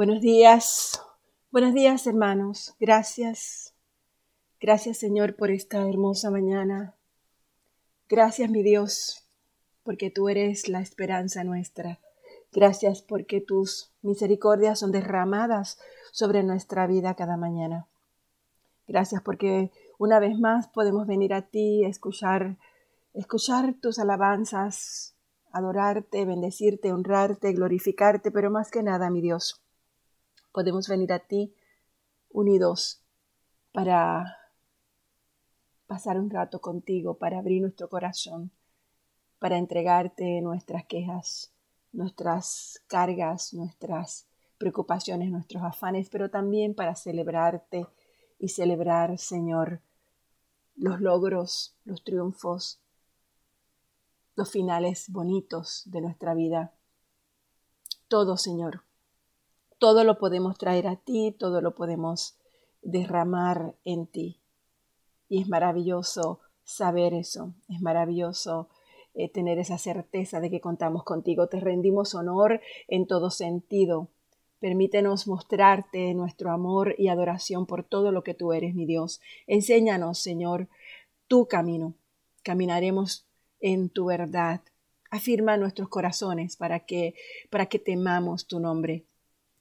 Buenos 0.00 0.22
días, 0.22 0.98
buenos 1.50 1.74
días 1.74 2.06
hermanos. 2.06 2.74
Gracias, 2.80 3.74
gracias 4.58 4.96
Señor 4.96 5.36
por 5.36 5.50
esta 5.50 5.86
hermosa 5.86 6.30
mañana. 6.30 6.94
Gracias 8.08 8.48
mi 8.48 8.62
Dios, 8.62 9.28
porque 9.82 10.10
tú 10.10 10.30
eres 10.30 10.70
la 10.70 10.80
esperanza 10.80 11.44
nuestra. 11.44 12.00
Gracias 12.50 13.02
porque 13.02 13.42
tus 13.42 13.92
misericordias 14.00 14.78
son 14.78 14.90
derramadas 14.90 15.78
sobre 16.12 16.44
nuestra 16.44 16.86
vida 16.86 17.14
cada 17.14 17.36
mañana. 17.36 17.86
Gracias 18.88 19.20
porque 19.20 19.70
una 19.98 20.18
vez 20.18 20.38
más 20.38 20.66
podemos 20.68 21.06
venir 21.06 21.34
a 21.34 21.42
ti, 21.42 21.84
escuchar, 21.84 22.56
escuchar 23.12 23.74
tus 23.82 23.98
alabanzas, 23.98 25.14
adorarte, 25.52 26.24
bendecirte, 26.24 26.90
honrarte, 26.90 27.52
glorificarte, 27.52 28.30
pero 28.30 28.50
más 28.50 28.70
que 28.70 28.82
nada, 28.82 29.10
mi 29.10 29.20
Dios, 29.20 29.59
podemos 30.52 30.88
venir 30.88 31.12
a 31.12 31.20
ti 31.20 31.54
unidos 32.30 33.02
para 33.72 34.36
pasar 35.86 36.18
un 36.18 36.30
rato 36.30 36.60
contigo, 36.60 37.18
para 37.18 37.38
abrir 37.38 37.60
nuestro 37.62 37.88
corazón, 37.88 38.52
para 39.38 39.58
entregarte 39.58 40.40
nuestras 40.40 40.84
quejas, 40.86 41.52
nuestras 41.92 42.82
cargas, 42.86 43.52
nuestras 43.54 44.26
preocupaciones, 44.58 45.30
nuestros 45.30 45.62
afanes, 45.62 46.08
pero 46.10 46.30
también 46.30 46.74
para 46.74 46.94
celebrarte 46.94 47.86
y 48.38 48.48
celebrar, 48.48 49.18
Señor, 49.18 49.80
los 50.76 51.00
logros, 51.00 51.76
los 51.84 52.04
triunfos, 52.04 52.80
los 54.36 54.50
finales 54.50 55.06
bonitos 55.08 55.82
de 55.86 56.00
nuestra 56.00 56.34
vida. 56.34 56.72
Todo, 58.08 58.36
Señor, 58.36 58.82
todo 59.80 60.04
lo 60.04 60.18
podemos 60.18 60.58
traer 60.58 60.86
a 60.86 60.96
ti, 60.96 61.34
todo 61.36 61.62
lo 61.62 61.74
podemos 61.74 62.36
derramar 62.82 63.74
en 63.84 64.06
ti. 64.06 64.38
Y 65.28 65.40
es 65.40 65.48
maravilloso 65.48 66.40
saber 66.64 67.14
eso, 67.14 67.54
es 67.68 67.80
maravilloso 67.80 68.68
eh, 69.14 69.30
tener 69.30 69.58
esa 69.58 69.78
certeza 69.78 70.38
de 70.38 70.50
que 70.50 70.60
contamos 70.60 71.02
contigo. 71.02 71.48
Te 71.48 71.60
rendimos 71.60 72.14
honor 72.14 72.60
en 72.88 73.06
todo 73.06 73.30
sentido. 73.30 74.08
Permítenos 74.60 75.26
mostrarte 75.26 76.12
nuestro 76.12 76.50
amor 76.50 76.94
y 76.98 77.08
adoración 77.08 77.64
por 77.64 77.82
todo 77.82 78.12
lo 78.12 78.22
que 78.22 78.34
tú 78.34 78.52
eres, 78.52 78.74
mi 78.74 78.84
Dios. 78.84 79.22
Enséñanos, 79.46 80.18
Señor, 80.18 80.68
tu 81.26 81.48
camino. 81.48 81.94
Caminaremos 82.42 83.26
en 83.60 83.88
tu 83.88 84.04
verdad. 84.04 84.60
Afirma 85.10 85.56
nuestros 85.56 85.88
corazones 85.88 86.56
para 86.56 86.80
que 86.80 87.14
para 87.48 87.66
que 87.66 87.78
temamos 87.78 88.46
tu 88.46 88.60
nombre. 88.60 89.06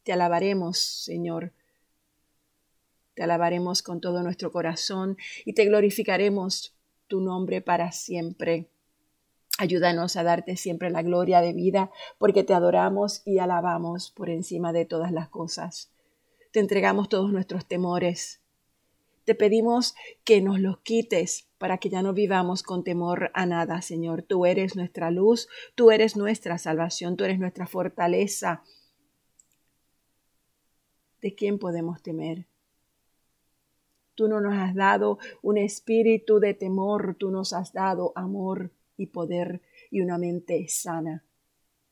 Te 0.09 0.13
alabaremos, 0.13 0.79
Señor. 0.79 1.53
Te 3.13 3.21
alabaremos 3.21 3.83
con 3.83 4.01
todo 4.01 4.23
nuestro 4.23 4.51
corazón 4.51 5.17
y 5.45 5.53
te 5.53 5.65
glorificaremos 5.65 6.73
tu 7.05 7.21
nombre 7.21 7.61
para 7.61 7.91
siempre. 7.91 8.71
Ayúdanos 9.59 10.15
a 10.15 10.23
darte 10.23 10.57
siempre 10.57 10.89
la 10.89 11.03
gloria 11.03 11.41
de 11.41 11.53
vida, 11.53 11.91
porque 12.17 12.43
te 12.43 12.55
adoramos 12.55 13.21
y 13.23 13.37
alabamos 13.37 14.09
por 14.09 14.31
encima 14.31 14.73
de 14.73 14.85
todas 14.85 15.11
las 15.11 15.29
cosas. 15.29 15.91
Te 16.51 16.59
entregamos 16.59 17.07
todos 17.07 17.31
nuestros 17.31 17.67
temores. 17.67 18.41
Te 19.25 19.35
pedimos 19.35 19.93
que 20.23 20.41
nos 20.41 20.59
los 20.59 20.79
quites 20.79 21.45
para 21.59 21.77
que 21.77 21.91
ya 21.91 22.01
no 22.01 22.13
vivamos 22.13 22.63
con 22.63 22.83
temor 22.83 23.29
a 23.35 23.45
nada, 23.45 23.83
Señor. 23.83 24.23
Tú 24.23 24.47
eres 24.47 24.75
nuestra 24.75 25.11
luz, 25.11 25.47
tú 25.75 25.91
eres 25.91 26.17
nuestra 26.17 26.57
salvación, 26.57 27.15
tú 27.15 27.25
eres 27.25 27.37
nuestra 27.37 27.67
fortaleza, 27.67 28.63
¿de 31.21 31.35
quién 31.35 31.59
podemos 31.59 32.01
temer? 32.01 32.47
Tú 34.15 34.27
no 34.27 34.41
nos 34.41 34.53
has 34.55 34.75
dado 34.75 35.17
un 35.41 35.57
espíritu 35.57 36.39
de 36.39 36.53
temor, 36.53 37.15
tú 37.17 37.31
nos 37.31 37.53
has 37.53 37.71
dado 37.71 38.11
amor 38.15 38.71
y 38.97 39.07
poder 39.07 39.61
y 39.89 40.01
una 40.01 40.17
mente 40.17 40.67
sana. 40.67 41.23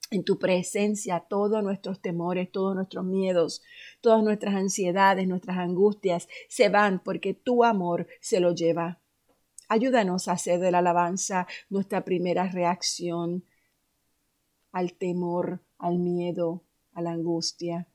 En 0.10 0.24
tu 0.24 0.40
presencia 0.40 1.20
todos 1.22 1.64
nuestros 1.64 2.02
temores, 2.02 2.52
todos 2.52 2.76
nuestros 2.76 3.06
miedos, 3.06 3.62
todas 4.02 4.24
nuestras 4.24 4.56
ansiedades, 4.56 5.28
nuestras 5.28 5.58
angustias 5.58 6.28
se 6.48 6.70
van 6.70 7.02
porque 7.04 7.34
tu 7.34 7.64
amor 7.64 8.08
se 8.22 8.40
lo 8.40 8.54
lleva. 8.54 9.00
Ayúdanos 9.70 10.28
a 10.28 10.34
hacer 10.34 10.60
de 10.60 10.72
la 10.72 10.80
alabanza 10.80 11.46
nuestra 11.70 12.06
primera 12.06 12.48
reacción 12.48 13.44
al 14.72 14.94
temor, 14.94 15.62
al 15.78 16.00
miedo, 16.00 16.64
a 16.94 17.02
la 17.02 17.12
angustia. 17.12 17.88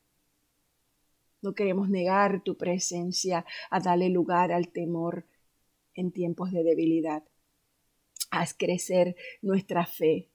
No 1.42 1.54
queremos 1.54 1.90
negar 1.90 2.42
tu 2.42 2.56
presencia 2.56 3.44
a 3.68 3.80
darle 3.80 4.08
lugar 4.08 4.52
al 4.52 4.68
temor 4.68 5.26
en 5.94 6.12
tiempos 6.12 6.52
de 6.52 6.62
debilidad. 6.62 7.24
Haz 8.30 8.54
crecer 8.54 9.16
nuestra 9.42 9.84
fe 9.84 10.28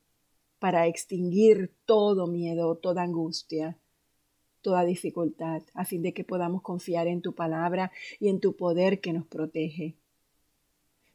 para 0.59 0.85
extinguir 0.88 1.72
todo 1.85 2.28
miedo, 2.28 2.75
toda 2.75 3.03
angustia, 3.03 3.78
toda 4.62 4.84
dificultad, 4.84 5.63
a 5.73 5.85
fin 5.85 6.01
de 6.01 6.13
que 6.13 6.25
podamos 6.25 6.62
confiar 6.62 7.07
en 7.07 7.22
tu 7.22 7.34
palabra 7.34 7.91
y 8.19 8.28
en 8.28 8.41
tu 8.41 8.56
poder 8.56 9.00
que 9.00 9.13
nos 9.13 9.25
protege. 9.25 9.95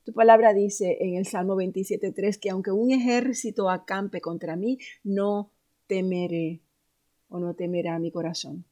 Tu 0.05 0.13
palabra 0.13 0.55
dice 0.55 0.97
en 1.01 1.15
el 1.17 1.27
Salmo 1.27 1.55
27.3 1.55 2.41
que 2.41 2.51
aunque 2.51 2.73
un 2.73 2.91
ejército 2.91 3.69
acampe 3.69 4.21
contra 4.21 4.57
mí, 4.57 4.79
no 5.05 5.51
temeré 5.87 6.61
o 7.29 7.39
no 7.39 7.55
temerá 7.55 7.99
mi 7.99 8.11
corazón. 8.11 8.65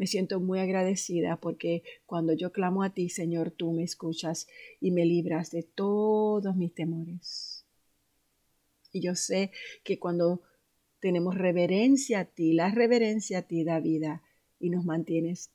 Me 0.00 0.06
siento 0.06 0.40
muy 0.40 0.60
agradecida 0.60 1.36
porque 1.36 1.82
cuando 2.06 2.32
yo 2.32 2.52
clamo 2.52 2.82
a 2.82 2.94
ti, 2.94 3.10
Señor, 3.10 3.50
tú 3.50 3.72
me 3.72 3.82
escuchas 3.82 4.48
y 4.80 4.92
me 4.92 5.04
libras 5.04 5.50
de 5.50 5.62
todos 5.62 6.56
mis 6.56 6.72
temores. 6.72 7.66
Y 8.92 9.02
yo 9.02 9.14
sé 9.14 9.50
que 9.84 9.98
cuando 9.98 10.40
tenemos 11.00 11.34
reverencia 11.34 12.20
a 12.20 12.24
ti, 12.24 12.54
la 12.54 12.70
reverencia 12.70 13.40
a 13.40 13.42
ti 13.42 13.62
da 13.62 13.78
vida 13.78 14.22
y 14.58 14.70
nos 14.70 14.86
mantienes 14.86 15.50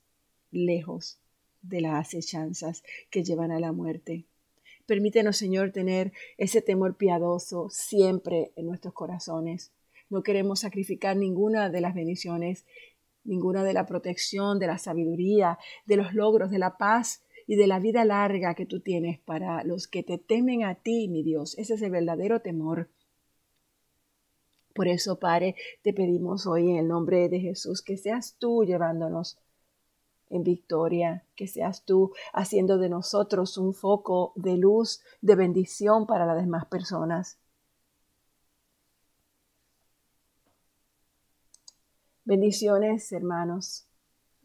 lejos 0.52 1.18
de 1.62 1.80
las 1.80 2.06
acechanzas 2.06 2.84
que 3.10 3.24
llevan 3.24 3.50
a 3.50 3.58
la 3.58 3.72
muerte. 3.72 4.26
Permítenos, 4.86 5.38
Señor, 5.38 5.72
tener 5.72 6.12
ese 6.38 6.62
temor 6.62 6.96
piadoso 6.96 7.68
siempre 7.68 8.52
en 8.54 8.66
nuestros 8.66 8.94
corazones. 8.94 9.72
No 10.08 10.22
queremos 10.22 10.60
sacrificar 10.60 11.16
ninguna 11.16 11.68
de 11.68 11.80
las 11.80 11.96
bendiciones 11.96 12.64
ninguna 13.26 13.64
de 13.64 13.72
la 13.72 13.86
protección, 13.86 14.58
de 14.58 14.66
la 14.66 14.78
sabiduría, 14.78 15.58
de 15.84 15.96
los 15.96 16.14
logros, 16.14 16.50
de 16.50 16.58
la 16.58 16.76
paz 16.76 17.22
y 17.46 17.56
de 17.56 17.66
la 17.66 17.78
vida 17.78 18.04
larga 18.04 18.54
que 18.54 18.66
tú 18.66 18.80
tienes 18.80 19.18
para 19.20 19.62
los 19.64 19.86
que 19.86 20.02
te 20.02 20.18
temen 20.18 20.64
a 20.64 20.74
ti, 20.74 21.08
mi 21.08 21.22
Dios. 21.22 21.56
Ese 21.58 21.74
es 21.74 21.82
el 21.82 21.90
verdadero 21.90 22.40
temor. 22.40 22.88
Por 24.74 24.88
eso, 24.88 25.18
Padre, 25.18 25.56
te 25.82 25.92
pedimos 25.92 26.46
hoy 26.46 26.70
en 26.70 26.76
el 26.76 26.88
nombre 26.88 27.28
de 27.28 27.40
Jesús 27.40 27.82
que 27.82 27.96
seas 27.96 28.36
tú 28.38 28.64
llevándonos 28.64 29.38
en 30.28 30.42
victoria, 30.42 31.24
que 31.34 31.46
seas 31.46 31.84
tú 31.84 32.12
haciendo 32.32 32.78
de 32.78 32.88
nosotros 32.88 33.58
un 33.58 33.72
foco 33.72 34.32
de 34.36 34.56
luz, 34.56 35.00
de 35.20 35.36
bendición 35.36 36.06
para 36.06 36.26
las 36.26 36.36
demás 36.36 36.66
personas. 36.66 37.38
Bendiciones, 42.26 43.12
hermanos. 43.12 43.86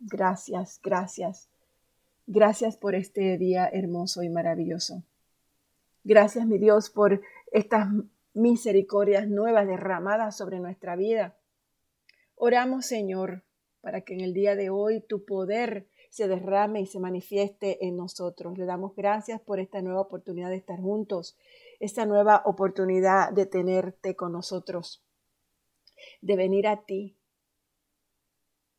Gracias, 0.01 0.79
gracias. 0.83 1.49
Gracias 2.27 2.77
por 2.77 2.93
este 2.93 3.39
día 3.39 3.67
hermoso 3.73 4.21
y 4.21 4.29
maravilloso. 4.29 5.01
Gracias, 6.03 6.45
mi 6.45 6.59
Dios, 6.59 6.91
por 6.91 7.21
estas 7.51 7.87
misericordias 8.35 9.27
nuevas 9.27 9.65
derramadas 9.65 10.37
sobre 10.37 10.59
nuestra 10.59 10.95
vida. 10.95 11.35
Oramos, 12.35 12.85
Señor, 12.85 13.45
para 13.81 14.01
que 14.01 14.13
en 14.13 14.21
el 14.21 14.35
día 14.35 14.55
de 14.55 14.69
hoy 14.69 15.01
tu 15.01 15.25
poder 15.25 15.87
se 16.11 16.27
derrame 16.27 16.81
y 16.81 16.85
se 16.85 16.99
manifieste 16.99 17.83
en 17.87 17.97
nosotros. 17.97 18.59
Le 18.59 18.65
damos 18.65 18.95
gracias 18.95 19.41
por 19.41 19.59
esta 19.59 19.81
nueva 19.81 20.01
oportunidad 20.01 20.51
de 20.51 20.57
estar 20.57 20.79
juntos, 20.79 21.35
esta 21.79 22.05
nueva 22.05 22.43
oportunidad 22.45 23.31
de 23.31 23.47
tenerte 23.47 24.15
con 24.15 24.33
nosotros, 24.33 25.03
de 26.21 26.35
venir 26.35 26.67
a 26.67 26.83
ti, 26.85 27.17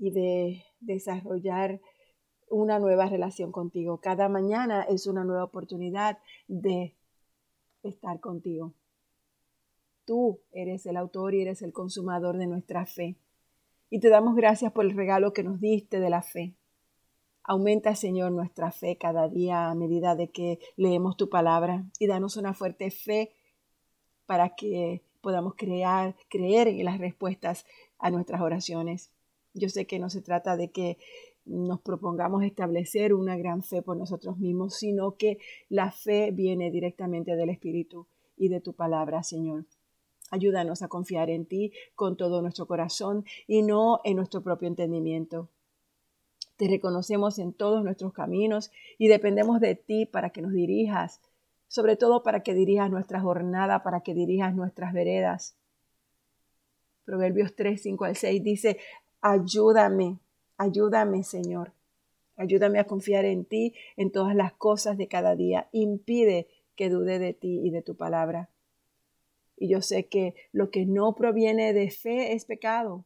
y 0.03 0.11
de 0.11 0.65
desarrollar 0.81 1.81
una 2.51 2.81
nueva 2.81 3.07
relación 3.07 3.53
contigo. 3.53 4.01
Cada 4.01 4.29
mañana 4.29 4.83
es 4.83 5.07
una 5.07 5.23
nueva 5.23 5.45
oportunidad 5.45 6.19
de 6.49 6.97
estar 7.85 8.19
contigo. 8.19 8.75
Tú 10.05 10.41
eres 10.51 10.87
el 10.87 10.97
autor 10.97 11.35
y 11.35 11.43
eres 11.43 11.63
el 11.63 11.73
consumador 11.73 12.37
de 12.37 12.49
nuestra 12.49 12.85
fe. 12.85 13.15
Y 13.91 14.01
te 14.01 14.09
damos 14.09 14.35
gracias 14.35 14.73
por 14.73 14.87
el 14.87 14.97
regalo 14.97 15.33
que 15.33 15.45
nos 15.45 15.61
diste 15.61 16.01
de 16.01 16.11
la 16.11 16.23
fe. 16.23 16.57
Aumenta, 17.45 17.95
Señor, 17.95 18.33
nuestra 18.33 18.73
fe 18.73 18.99
cada 18.99 19.29
día 19.29 19.71
a 19.71 19.75
medida 19.77 20.17
de 20.17 20.33
que 20.33 20.59
leemos 20.75 21.17
tu 21.17 21.29
palabra 21.29 21.85
y 22.01 22.09
danos 22.09 22.37
una 22.37 22.55
fuerte 22.55 22.91
fe 22.91 23.31
para 24.27 24.57
que 24.57 25.05
podamos 25.21 25.55
crear, 25.55 26.17
creer 26.29 26.67
en 26.67 26.87
las 26.87 26.99
respuestas 26.99 27.67
a 28.01 28.11
nuestras 28.11 28.41
oraciones. 28.41 29.13
Yo 29.55 29.69
sé 29.69 29.87
que 29.87 29.99
no 29.99 30.09
se 30.11 30.23
trata 30.23 30.57
de 30.57 30.71
que 30.71 30.99
nos 31.45 31.81
propongamos 31.81 32.45
establecer 32.45 33.15
una 33.15 33.37
gran 33.37 33.63
fe 33.63 33.83
por 33.83 33.97
nosotros 33.97 34.39
mismos, 34.39 34.75
sino 34.77 35.17
que 35.17 35.39
la 35.69 35.91
fe 35.91 36.31
viene 36.31 36.71
directamente 36.71 37.37
del 37.37 37.51
Espíritu 37.51 38.07
y 38.37 38.49
de 38.49 38.61
tu 38.61 38.73
palabra, 38.73 39.23
Señor. 39.23 39.65
Ayúdanos 40.31 40.83
a 40.83 40.89
confiar 40.89 41.29
en 41.31 41.45
ti 41.45 41.73
con 41.95 42.17
todo 42.17 42.41
nuestro 42.41 42.67
corazón 42.67 43.25
y 43.47 43.63
no 43.63 44.01
en 44.05 44.17
nuestro 44.17 44.43
propio 44.43 44.69
entendimiento. 44.69 45.49
Te 46.57 46.69
reconocemos 46.69 47.39
en 47.39 47.53
todos 47.53 47.85
nuestros 47.85 48.13
caminos 48.13 48.71
y 48.97 49.09
dependemos 49.09 49.61
de 49.61 49.75
ti 49.75 50.07
para 50.07 50.31
que 50.31 50.43
nos 50.43 50.53
dirijas, 50.53 51.21
sobre 51.69 51.97
todo 51.97 52.23
para 52.23 52.43
que 52.43 52.55
dirijas 52.55 52.91
nuestra 52.91 53.21
jornada, 53.21 53.83
para 53.83 54.01
que 54.01 54.15
dirijas 54.15 54.55
nuestras 54.55 54.93
veredas. 54.93 55.57
Proverbios 57.05 57.55
3, 57.57 57.83
5 57.83 58.05
al 58.05 58.17
6 58.17 58.43
dice, 58.45 58.79
ayúdame 59.23 60.19
Ayúdame, 60.63 61.25
Señor. 61.25 61.73
Ayúdame 62.37 62.79
a 62.79 62.87
confiar 62.87 63.25
en 63.25 63.45
ti 63.45 63.75
en 63.97 64.13
todas 64.13 64.37
las 64.37 64.53
cosas 64.53 64.97
de 64.97 65.09
cada 65.09 65.35
día. 65.35 65.69
Impide 65.73 66.47
que 66.77 66.89
dude 66.89 67.19
de 67.19 67.35
ti 67.35 67.61
y 67.65 67.71
de 67.71 67.83
tu 67.83 67.97
palabra. 67.97 68.49
Y 69.57 69.69
yo 69.69 69.83
sé 69.83 70.07
que 70.07 70.37
lo 70.53 70.71
que 70.71 70.87
no 70.87 71.17
proviene 71.17 71.73
de 71.73 71.91
fe 71.91 72.35
es 72.35 72.45
pecado. 72.45 73.05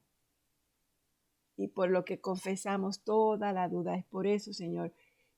Y 1.57 1.69
por 1.69 1.91
lo 1.91 2.05
que 2.05 2.21
confesamos 2.21 3.01
toda 3.01 3.55
la 3.55 3.69
duda. 3.69 3.97
Es 3.97 4.05
por 4.05 4.27
eso, 4.27 4.53
Señor, 4.53 4.93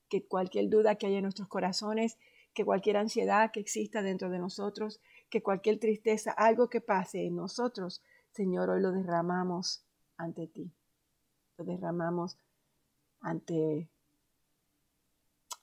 que 0.09 0.25
cualquier 0.25 0.67
duda 0.67 0.95
que 0.95 1.07
haya 1.07 1.19
en 1.19 1.23
nuestros 1.23 1.47
corazones, 1.47 2.17
que 2.53 2.65
cualquier 2.65 2.97
ansiedad 2.97 3.51
que 3.53 3.61
exista 3.61 4.01
dentro 4.01 4.29
de 4.29 4.39
nosotros, 4.39 4.99
que 5.29 5.41
cualquier 5.41 5.79
tristeza, 5.79 6.31
algo 6.31 6.69
que 6.69 6.81
pase 6.81 7.25
en 7.25 7.37
nosotros, 7.37 8.03
Señor, 8.31 8.69
hoy 8.69 8.81
lo 8.81 8.91
derramamos 8.91 9.85
ante 10.19 10.47
ti 10.47 10.71
derramamos 11.63 12.37
ante, 13.21 13.89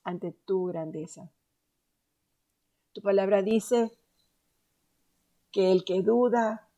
ante 0.04 0.32
tu 0.32 0.66
grandeza. 0.66 1.30
Tu 2.92 3.02
palabra 3.02 3.42
dice 3.42 3.92
que 5.52 5.72
el 5.72 5.84
que 5.84 6.02
duda 6.02 6.68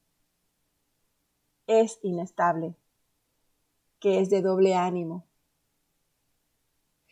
es 1.67 1.99
inestable, 2.03 2.77
que 4.01 4.21
es 4.21 4.31
de 4.31 4.43
doble 4.43 4.75
ánimo 4.75 5.27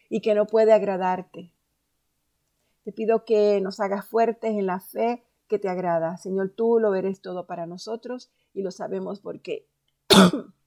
y 0.09 0.21
que 0.21 0.35
no 0.35 0.47
puede 0.47 0.73
agradarte. 0.73 1.53
Te 2.85 2.93
pido 2.93 3.25
que 3.25 3.61
nos 3.61 3.81
hagas 3.81 4.07
fuertes 4.07 4.53
en 4.53 4.67
la 4.67 4.81
fe 4.81 5.25
que 5.49 5.59
te 5.59 5.69
agrada. 5.69 6.17
Señor, 6.17 6.51
tú 6.51 6.79
lo 6.79 6.95
eres 6.95 7.21
todo 7.21 7.47
para 7.47 7.67
nosotros 7.67 8.31
y 8.55 8.63
lo 8.63 8.71
sabemos 8.71 9.21
porque 9.21 9.67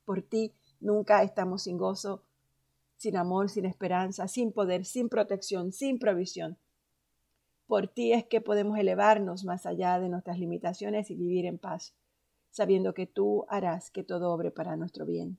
por 0.10 0.24
ti 0.24 0.56
Nunca 0.80 1.22
estamos 1.22 1.64
sin 1.64 1.78
gozo, 1.78 2.24
sin 2.96 3.16
amor, 3.16 3.50
sin 3.50 3.66
esperanza, 3.66 4.28
sin 4.28 4.52
poder, 4.52 4.86
sin 4.86 5.10
protección, 5.10 5.72
sin 5.72 6.00
provisión. 6.00 6.58
Por 7.68 7.88
ti 7.88 8.14
es 8.14 8.26
que 8.26 8.42
podemos 8.42 8.80
elevarnos 8.80 9.44
más 9.44 9.68
allá 9.68 10.00
de 10.00 10.10
nuestras 10.10 10.40
limitaciones 10.40 11.12
y 11.12 11.16
vivir 11.16 11.46
en 11.46 11.60
paz, 11.60 11.94
sabiendo 12.50 12.94
que 12.94 13.06
tú 13.06 13.46
harás 13.50 13.92
que 13.92 14.04
todo 14.04 14.32
obre 14.32 14.52
para 14.52 14.76
nuestro 14.78 15.06
bien. 15.06 15.38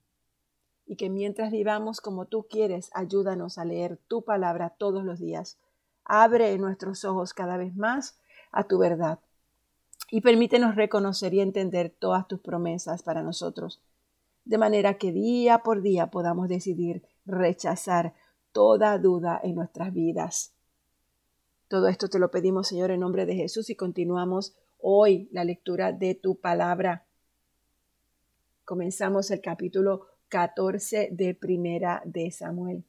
Y 0.86 0.96
que 0.96 1.10
mientras 1.10 1.50
vivamos 1.50 2.00
como 2.00 2.26
tú 2.26 2.46
quieres, 2.48 2.90
ayúdanos 2.94 3.58
a 3.58 3.64
leer 3.64 3.98
tu 4.08 4.22
palabra 4.22 4.70
todos 4.70 5.04
los 5.04 5.18
días. 5.18 5.58
Abre 6.04 6.56
nuestros 6.58 7.04
ojos 7.04 7.34
cada 7.34 7.56
vez 7.56 7.74
más 7.74 8.18
a 8.52 8.64
tu 8.64 8.78
verdad. 8.78 9.18
Y 10.10 10.20
permítenos 10.20 10.76
reconocer 10.76 11.34
y 11.34 11.40
entender 11.40 11.90
todas 11.98 12.28
tus 12.28 12.40
promesas 12.40 13.02
para 13.02 13.22
nosotros 13.22 13.80
de 14.50 14.58
manera 14.58 14.94
que 14.94 15.12
día 15.12 15.58
por 15.58 15.80
día 15.80 16.08
podamos 16.08 16.48
decidir 16.48 17.04
rechazar 17.24 18.14
toda 18.50 18.98
duda 18.98 19.40
en 19.44 19.54
nuestras 19.54 19.92
vidas. 19.92 20.52
Todo 21.68 21.86
esto 21.86 22.08
te 22.08 22.18
lo 22.18 22.32
pedimos, 22.32 22.66
Señor, 22.66 22.90
en 22.90 22.98
nombre 22.98 23.26
de 23.26 23.36
Jesús 23.36 23.70
y 23.70 23.76
continuamos 23.76 24.56
hoy 24.80 25.28
la 25.30 25.44
lectura 25.44 25.92
de 25.92 26.16
tu 26.16 26.34
palabra. 26.34 27.04
Comenzamos 28.64 29.30
el 29.30 29.40
capítulo 29.40 30.08
14 30.30 31.10
de 31.12 31.32
Primera 31.36 32.02
de 32.04 32.32
Samuel. 32.32 32.82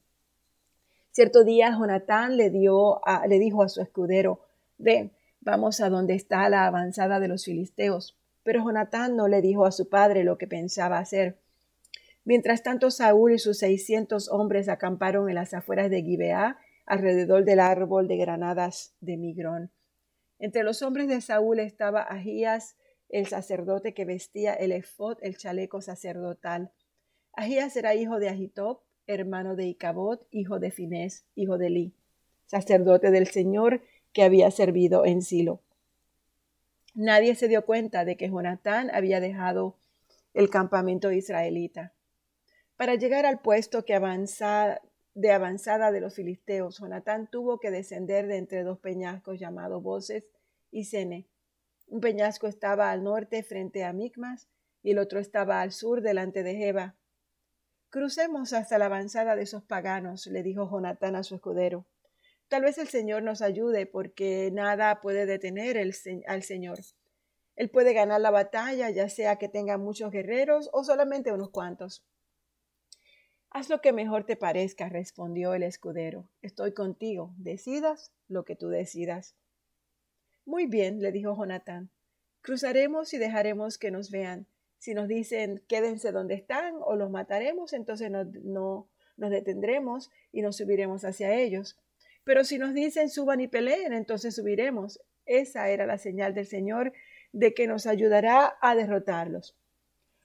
Cierto 1.12 1.44
día 1.44 1.70
Jonatán 1.78 2.36
le, 2.36 2.50
dio 2.50 3.00
le 3.28 3.38
dijo 3.38 3.62
a 3.62 3.68
su 3.68 3.80
escudero, 3.80 4.40
ven, 4.78 5.12
vamos 5.40 5.80
a 5.80 5.90
donde 5.90 6.14
está 6.14 6.48
la 6.48 6.66
avanzada 6.66 7.20
de 7.20 7.28
los 7.28 7.44
filisteos. 7.44 8.18
Pero 8.42 8.64
Jonatán 8.64 9.14
no 9.14 9.28
le 9.28 9.40
dijo 9.40 9.64
a 9.64 9.70
su 9.70 9.88
padre 9.88 10.24
lo 10.24 10.38
que 10.38 10.48
pensaba 10.48 10.98
hacer. 10.98 11.38
Mientras 12.24 12.62
tanto, 12.62 12.90
Saúl 12.90 13.32
y 13.32 13.38
sus 13.38 13.58
seiscientos 13.58 14.28
hombres 14.28 14.68
acamparon 14.68 15.28
en 15.28 15.34
las 15.34 15.54
afueras 15.54 15.90
de 15.90 16.02
Gibeá, 16.02 16.58
alrededor 16.86 17.44
del 17.44 17.60
árbol 17.60 18.08
de 18.08 18.16
granadas 18.16 18.94
de 19.00 19.16
Migrón. 19.16 19.70
Entre 20.38 20.62
los 20.62 20.82
hombres 20.82 21.08
de 21.08 21.20
Saúl 21.20 21.58
estaba 21.60 22.06
Ahías, 22.08 22.76
el 23.08 23.26
sacerdote 23.26 23.94
que 23.94 24.04
vestía 24.04 24.54
el 24.54 24.72
efod, 24.72 25.18
el 25.20 25.36
chaleco 25.36 25.82
sacerdotal. 25.82 26.72
Ahías 27.34 27.76
era 27.76 27.94
hijo 27.94 28.18
de 28.18 28.28
Ahitob, 28.28 28.80
hermano 29.06 29.54
de 29.54 29.66
Icabod, 29.66 30.20
hijo 30.30 30.58
de 30.58 30.70
Finés, 30.70 31.24
hijo 31.34 31.58
de 31.58 31.70
Li, 31.70 31.94
sacerdote 32.46 33.10
del 33.10 33.26
Señor 33.26 33.82
que 34.12 34.22
había 34.22 34.50
servido 34.50 35.04
en 35.04 35.22
Silo. 35.22 35.60
Nadie 36.94 37.34
se 37.34 37.48
dio 37.48 37.64
cuenta 37.64 38.04
de 38.04 38.16
que 38.16 38.28
Jonatán 38.28 38.90
había 38.92 39.20
dejado 39.20 39.76
el 40.34 40.50
campamento 40.50 41.10
israelita. 41.10 41.92
Para 42.82 42.96
llegar 42.96 43.26
al 43.26 43.38
puesto 43.38 43.84
que 43.84 43.94
avanza, 43.94 44.80
de 45.14 45.30
avanzada 45.30 45.92
de 45.92 46.00
los 46.00 46.16
filisteos, 46.16 46.80
Jonatán 46.80 47.28
tuvo 47.30 47.60
que 47.60 47.70
descender 47.70 48.26
de 48.26 48.38
entre 48.38 48.64
dos 48.64 48.80
peñascos 48.80 49.38
llamados 49.38 49.84
Voces 49.84 50.24
y 50.72 50.86
Sene. 50.86 51.28
Un 51.86 52.00
peñasco 52.00 52.48
estaba 52.48 52.90
al 52.90 53.04
norte 53.04 53.44
frente 53.44 53.84
a 53.84 53.92
Micmas 53.92 54.48
y 54.82 54.90
el 54.90 54.98
otro 54.98 55.20
estaba 55.20 55.60
al 55.60 55.70
sur 55.70 56.02
delante 56.02 56.42
de 56.42 56.56
Jeba. 56.56 56.96
Crucemos 57.88 58.52
hasta 58.52 58.78
la 58.78 58.86
avanzada 58.86 59.36
de 59.36 59.44
esos 59.44 59.62
paganos, 59.62 60.26
le 60.26 60.42
dijo 60.42 60.68
Jonatán 60.68 61.14
a 61.14 61.22
su 61.22 61.36
escudero. 61.36 61.86
Tal 62.48 62.62
vez 62.62 62.78
el 62.78 62.88
Señor 62.88 63.22
nos 63.22 63.42
ayude 63.42 63.86
porque 63.86 64.50
nada 64.52 65.00
puede 65.00 65.24
detener 65.24 65.76
el, 65.76 65.94
al 66.26 66.42
Señor. 66.42 66.80
Él 67.54 67.70
puede 67.70 67.92
ganar 67.92 68.20
la 68.20 68.32
batalla, 68.32 68.90
ya 68.90 69.08
sea 69.08 69.36
que 69.36 69.48
tenga 69.48 69.78
muchos 69.78 70.10
guerreros 70.10 70.68
o 70.72 70.82
solamente 70.82 71.30
unos 71.30 71.50
cuantos. 71.50 72.04
Haz 73.54 73.68
lo 73.68 73.82
que 73.82 73.92
mejor 73.92 74.24
te 74.24 74.34
parezca, 74.34 74.88
respondió 74.88 75.52
el 75.52 75.62
escudero. 75.62 76.26
Estoy 76.40 76.72
contigo. 76.72 77.34
Decidas 77.36 78.10
lo 78.26 78.46
que 78.46 78.56
tú 78.56 78.68
decidas. 78.68 79.36
Muy 80.46 80.64
bien, 80.64 81.02
le 81.02 81.12
dijo 81.12 81.36
Jonatán. 81.36 81.90
Cruzaremos 82.40 83.12
y 83.12 83.18
dejaremos 83.18 83.76
que 83.76 83.90
nos 83.90 84.10
vean. 84.10 84.46
Si 84.78 84.94
nos 84.94 85.06
dicen 85.06 85.62
quédense 85.68 86.12
donde 86.12 86.34
están 86.34 86.76
o 86.80 86.96
los 86.96 87.10
mataremos, 87.10 87.74
entonces 87.74 88.10
no, 88.10 88.24
no 88.24 88.88
nos 89.18 89.30
detendremos 89.30 90.10
y 90.32 90.40
nos 90.40 90.56
subiremos 90.56 91.04
hacia 91.04 91.34
ellos. 91.34 91.78
Pero 92.24 92.44
si 92.44 92.56
nos 92.56 92.72
dicen 92.72 93.10
suban 93.10 93.42
y 93.42 93.48
peleen, 93.48 93.92
entonces 93.92 94.34
subiremos. 94.34 94.98
Esa 95.26 95.68
era 95.68 95.84
la 95.84 95.98
señal 95.98 96.32
del 96.32 96.46
Señor 96.46 96.94
de 97.32 97.52
que 97.52 97.66
nos 97.66 97.86
ayudará 97.86 98.56
a 98.62 98.74
derrotarlos. 98.74 99.58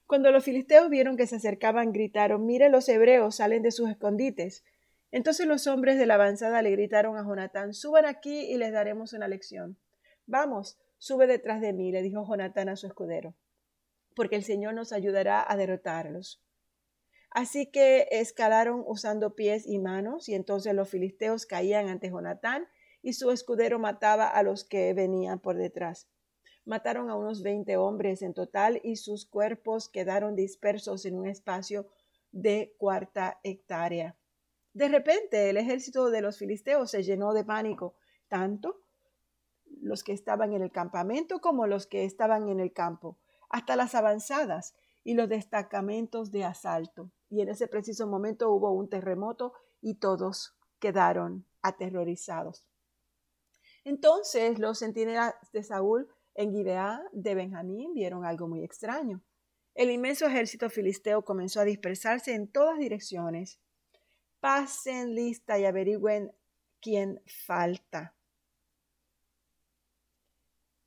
Cuando 0.08 0.32
los 0.32 0.46
filisteos 0.46 0.90
vieron 0.90 1.18
que 1.18 1.28
se 1.28 1.36
acercaban, 1.36 1.92
gritaron, 1.92 2.46
Mire, 2.46 2.70
los 2.70 2.88
hebreos 2.88 3.36
salen 3.36 3.62
de 3.62 3.72
sus 3.72 3.90
escondites. 3.90 4.64
Entonces 5.12 5.46
los 5.46 5.68
hombres 5.68 6.00
de 6.00 6.06
la 6.06 6.14
avanzada 6.14 6.62
le 6.62 6.72
gritaron 6.72 7.18
a 7.18 7.24
Jonatán, 7.24 7.74
Suban 7.74 8.06
aquí 8.06 8.46
y 8.46 8.58
les 8.58 8.72
daremos 8.72 9.12
una 9.12 9.28
lección. 9.28 9.78
Vamos, 10.26 10.80
sube 10.98 11.28
detrás 11.28 11.60
de 11.60 11.74
mí, 11.74 11.92
le 11.92 12.02
dijo 12.02 12.26
Jonatán 12.26 12.70
a 12.70 12.78
su 12.78 12.88
escudero, 12.88 13.36
porque 14.16 14.38
el 14.38 14.44
Señor 14.44 14.74
nos 14.74 14.94
ayudará 14.94 15.46
a 15.46 15.58
derrotarlos. 15.58 16.42
Así 17.30 17.70
que 17.70 18.08
escalaron 18.10 18.84
usando 18.88 19.36
pies 19.36 19.68
y 19.68 19.78
manos, 19.78 20.30
y 20.30 20.36
entonces 20.36 20.74
los 20.74 20.90
filisteos 20.90 21.46
caían 21.46 21.90
ante 21.90 22.10
Jonatán, 22.10 22.68
y 23.02 23.14
su 23.14 23.30
escudero 23.32 23.78
mataba 23.78 24.28
a 24.28 24.42
los 24.42 24.64
que 24.64 24.94
venían 24.94 25.40
por 25.40 25.58
detrás 25.58 26.08
mataron 26.68 27.10
a 27.10 27.16
unos 27.16 27.42
veinte 27.42 27.78
hombres 27.78 28.22
en 28.22 28.34
total 28.34 28.82
y 28.84 28.98
sus 28.98 29.26
cuerpos 29.26 29.88
quedaron 29.88 30.36
dispersos 30.36 31.06
en 31.06 31.18
un 31.18 31.26
espacio 31.28 31.88
de 32.32 32.76
cuarta 32.78 33.40
hectárea. 33.44 34.18
De 34.74 34.90
repente 34.90 35.50
el 35.50 35.58
ejército 35.58 36.10
de 36.10 36.22
los 36.22 36.38
filisteos 36.38 36.92
se 36.92 37.04
llenó 37.04 37.34
de 37.34 37.46
pánico, 37.46 37.96
tanto 38.28 38.82
los 39.82 40.04
que 40.04 40.12
estaban 40.12 40.54
en 40.54 40.62
el 40.62 40.72
campamento 40.72 41.40
como 41.40 41.68
los 41.68 41.88
que 41.88 42.04
estaban 42.04 42.50
en 42.50 42.60
el 42.60 42.74
campo, 42.74 43.18
hasta 43.50 43.78
las 43.78 43.96
avanzadas 43.96 44.76
y 45.06 45.14
los 45.14 45.30
destacamentos 45.30 46.32
de 46.32 46.44
asalto. 46.44 47.10
Y 47.30 47.42
en 47.42 47.50
ese 47.50 47.68
preciso 47.68 48.08
momento 48.08 48.52
hubo 48.52 48.72
un 48.72 48.90
terremoto 48.90 49.54
y 49.82 49.96
todos 49.96 50.58
quedaron 50.80 51.46
aterrorizados. 51.62 52.68
Entonces 53.86 54.60
los 54.60 54.80
centinelas 54.80 55.34
de 55.54 55.64
Saúl 55.64 56.10
en 56.38 56.54
Gibeá 56.54 57.02
de 57.12 57.36
Benjamín 57.36 57.94
vieron 57.94 58.24
algo 58.24 58.48
muy 58.48 58.64
extraño. 58.64 59.22
el 59.76 59.92
inmenso 59.92 60.26
ejército 60.26 60.70
filisteo 60.70 61.24
comenzó 61.24 61.60
a 61.60 61.66
dispersarse 61.66 62.34
en 62.34 62.48
todas 62.48 62.80
direcciones. 62.80 63.60
Pasen 64.40 65.14
lista 65.14 65.60
y 65.60 65.66
averigüen 65.66 66.32
quién 66.80 67.22
falta, 67.26 68.16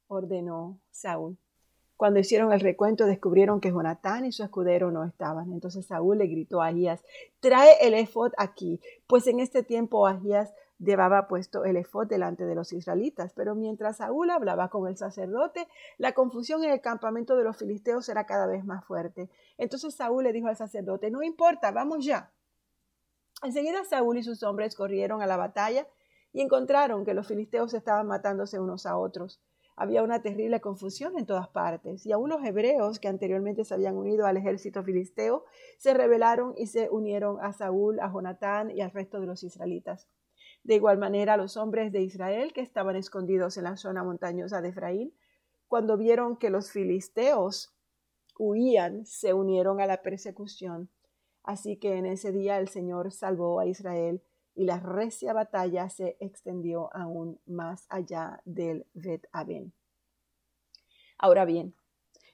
ordenó 0.08 0.80
Saúl. 0.90 1.36
Cuando 1.96 2.18
hicieron 2.18 2.52
el 2.52 2.60
recuento 2.60 3.06
descubrieron 3.06 3.60
que 3.60 3.70
Jonatán 3.70 4.24
y 4.24 4.32
su 4.32 4.42
escudero 4.42 4.90
no 4.90 5.04
estaban. 5.04 5.52
Entonces 5.52 5.86
Saúl 5.86 6.18
le 6.18 6.26
gritó 6.26 6.62
a 6.62 6.66
Ahías, 6.66 7.04
trae 7.40 7.76
el 7.82 7.94
efod 7.94 8.32
aquí, 8.38 8.80
pues 9.06 9.26
en 9.26 9.38
este 9.38 9.62
tiempo 9.62 10.06
Ahías 10.06 10.52
llevaba 10.80 11.28
puesto 11.28 11.64
el 11.64 11.76
efod 11.76 12.08
delante 12.08 12.46
de 12.46 12.54
los 12.54 12.72
israelitas. 12.72 13.32
Pero 13.34 13.54
mientras 13.54 13.98
Saúl 13.98 14.30
hablaba 14.30 14.68
con 14.68 14.88
el 14.88 14.96
sacerdote, 14.96 15.68
la 15.98 16.12
confusión 16.12 16.64
en 16.64 16.70
el 16.70 16.80
campamento 16.80 17.36
de 17.36 17.44
los 17.44 17.56
filisteos 17.56 18.08
era 18.08 18.26
cada 18.26 18.46
vez 18.46 18.64
más 18.64 18.84
fuerte. 18.84 19.30
Entonces 19.58 19.94
Saúl 19.94 20.24
le 20.24 20.32
dijo 20.32 20.48
al 20.48 20.56
sacerdote, 20.56 21.10
no 21.10 21.22
importa, 21.22 21.70
vamos 21.70 22.04
ya. 22.04 22.32
Enseguida 23.42 23.84
Saúl 23.84 24.18
y 24.18 24.22
sus 24.22 24.42
hombres 24.42 24.74
corrieron 24.74 25.22
a 25.22 25.26
la 25.26 25.36
batalla 25.36 25.86
y 26.32 26.40
encontraron 26.40 27.04
que 27.04 27.14
los 27.14 27.28
filisteos 27.28 27.74
estaban 27.74 28.06
matándose 28.06 28.58
unos 28.58 28.86
a 28.86 28.98
otros 28.98 29.40
había 29.80 30.02
una 30.02 30.20
terrible 30.20 30.60
confusión 30.60 31.18
en 31.18 31.24
todas 31.24 31.48
partes, 31.48 32.04
y 32.04 32.12
aún 32.12 32.28
los 32.28 32.44
hebreos 32.44 32.98
que 32.98 33.08
anteriormente 33.08 33.64
se 33.64 33.72
habían 33.72 33.96
unido 33.96 34.26
al 34.26 34.36
ejército 34.36 34.82
filisteo 34.82 35.46
se 35.78 35.94
rebelaron 35.94 36.52
y 36.54 36.66
se 36.66 36.90
unieron 36.90 37.38
a 37.40 37.54
Saúl, 37.54 37.98
a 38.00 38.12
Jonatán 38.12 38.70
y 38.70 38.82
al 38.82 38.90
resto 38.90 39.20
de 39.20 39.26
los 39.26 39.42
israelitas. 39.42 40.06
De 40.62 40.74
igual 40.74 40.98
manera, 40.98 41.36
los 41.36 41.56
hombres 41.56 41.92
de 41.92 42.02
Israel 42.02 42.52
que 42.52 42.60
estaban 42.60 42.96
escondidos 42.96 43.56
en 43.56 43.64
la 43.64 43.76
zona 43.76 44.04
montañosa 44.04 44.60
de 44.60 44.68
Efraín, 44.68 45.14
cuando 45.68 45.96
vieron 45.96 46.36
que 46.36 46.50
los 46.50 46.70
filisteos 46.70 47.74
huían, 48.38 49.06
se 49.06 49.34
unieron 49.34 49.80
a 49.80 49.86
la 49.86 50.02
persecución. 50.02 50.90
Así 51.42 51.76
que 51.76 51.96
en 51.96 52.06
ese 52.06 52.32
día 52.32 52.58
el 52.58 52.68
Señor 52.68 53.12
salvó 53.12 53.60
a 53.60 53.66
Israel 53.66 54.22
y 54.54 54.64
la 54.64 54.78
recia 54.78 55.32
batalla 55.32 55.88
se 55.88 56.16
extendió 56.20 56.94
aún 56.94 57.40
más 57.46 57.86
allá 57.88 58.42
del 58.44 58.86
Bet 58.92 59.26
Aben. 59.32 59.72
Ahora 61.18 61.44
bien, 61.44 61.74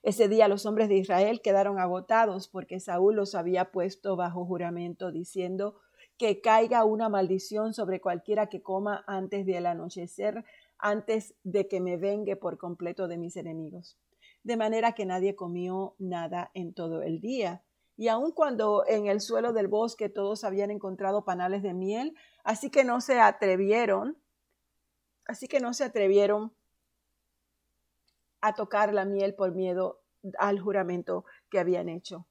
ese 0.02 0.28
día 0.28 0.48
los 0.48 0.66
hombres 0.66 0.88
de 0.88 0.96
Israel 0.96 1.40
quedaron 1.42 1.78
agotados 1.78 2.48
porque 2.48 2.80
Saúl 2.80 3.16
los 3.16 3.34
había 3.34 3.72
puesto 3.72 4.16
bajo 4.16 4.44
juramento 4.44 5.10
diciendo 5.10 5.80
que 6.18 6.40
caiga 6.40 6.84
una 6.84 7.08
maldición 7.08 7.74
sobre 7.74 8.00
cualquiera 8.00 8.48
que 8.48 8.62
coma 8.62 9.04
antes 9.06 9.44
del 9.44 9.66
anochecer, 9.66 10.44
antes 10.78 11.34
de 11.44 11.68
que 11.68 11.80
me 11.80 11.96
vengue 11.96 12.36
por 12.36 12.58
completo 12.58 13.08
de 13.08 13.18
mis 13.18 13.36
enemigos. 13.36 13.98
De 14.42 14.56
manera 14.56 14.92
que 14.92 15.06
nadie 15.06 15.34
comió 15.34 15.94
nada 15.98 16.50
en 16.54 16.72
todo 16.72 17.02
el 17.02 17.20
día, 17.20 17.62
y 17.96 18.08
aun 18.08 18.30
cuando 18.32 18.84
en 18.86 19.06
el 19.06 19.20
suelo 19.20 19.52
del 19.52 19.68
bosque 19.68 20.08
todos 20.08 20.44
habían 20.44 20.70
encontrado 20.70 21.24
panales 21.24 21.62
de 21.62 21.72
miel, 21.72 22.14
así 22.44 22.70
que 22.70 22.84
no 22.84 23.00
se 23.00 23.20
atrevieron, 23.20 24.18
así 25.26 25.48
que 25.48 25.60
no 25.60 25.72
se 25.72 25.84
atrevieron 25.84 26.52
a 28.40 28.54
tocar 28.54 28.92
la 28.92 29.04
miel 29.04 29.34
por 29.34 29.52
miedo 29.52 30.02
al 30.38 30.60
juramento 30.60 31.24
que 31.50 31.58
habían 31.58 31.88
hecho. 31.88 32.26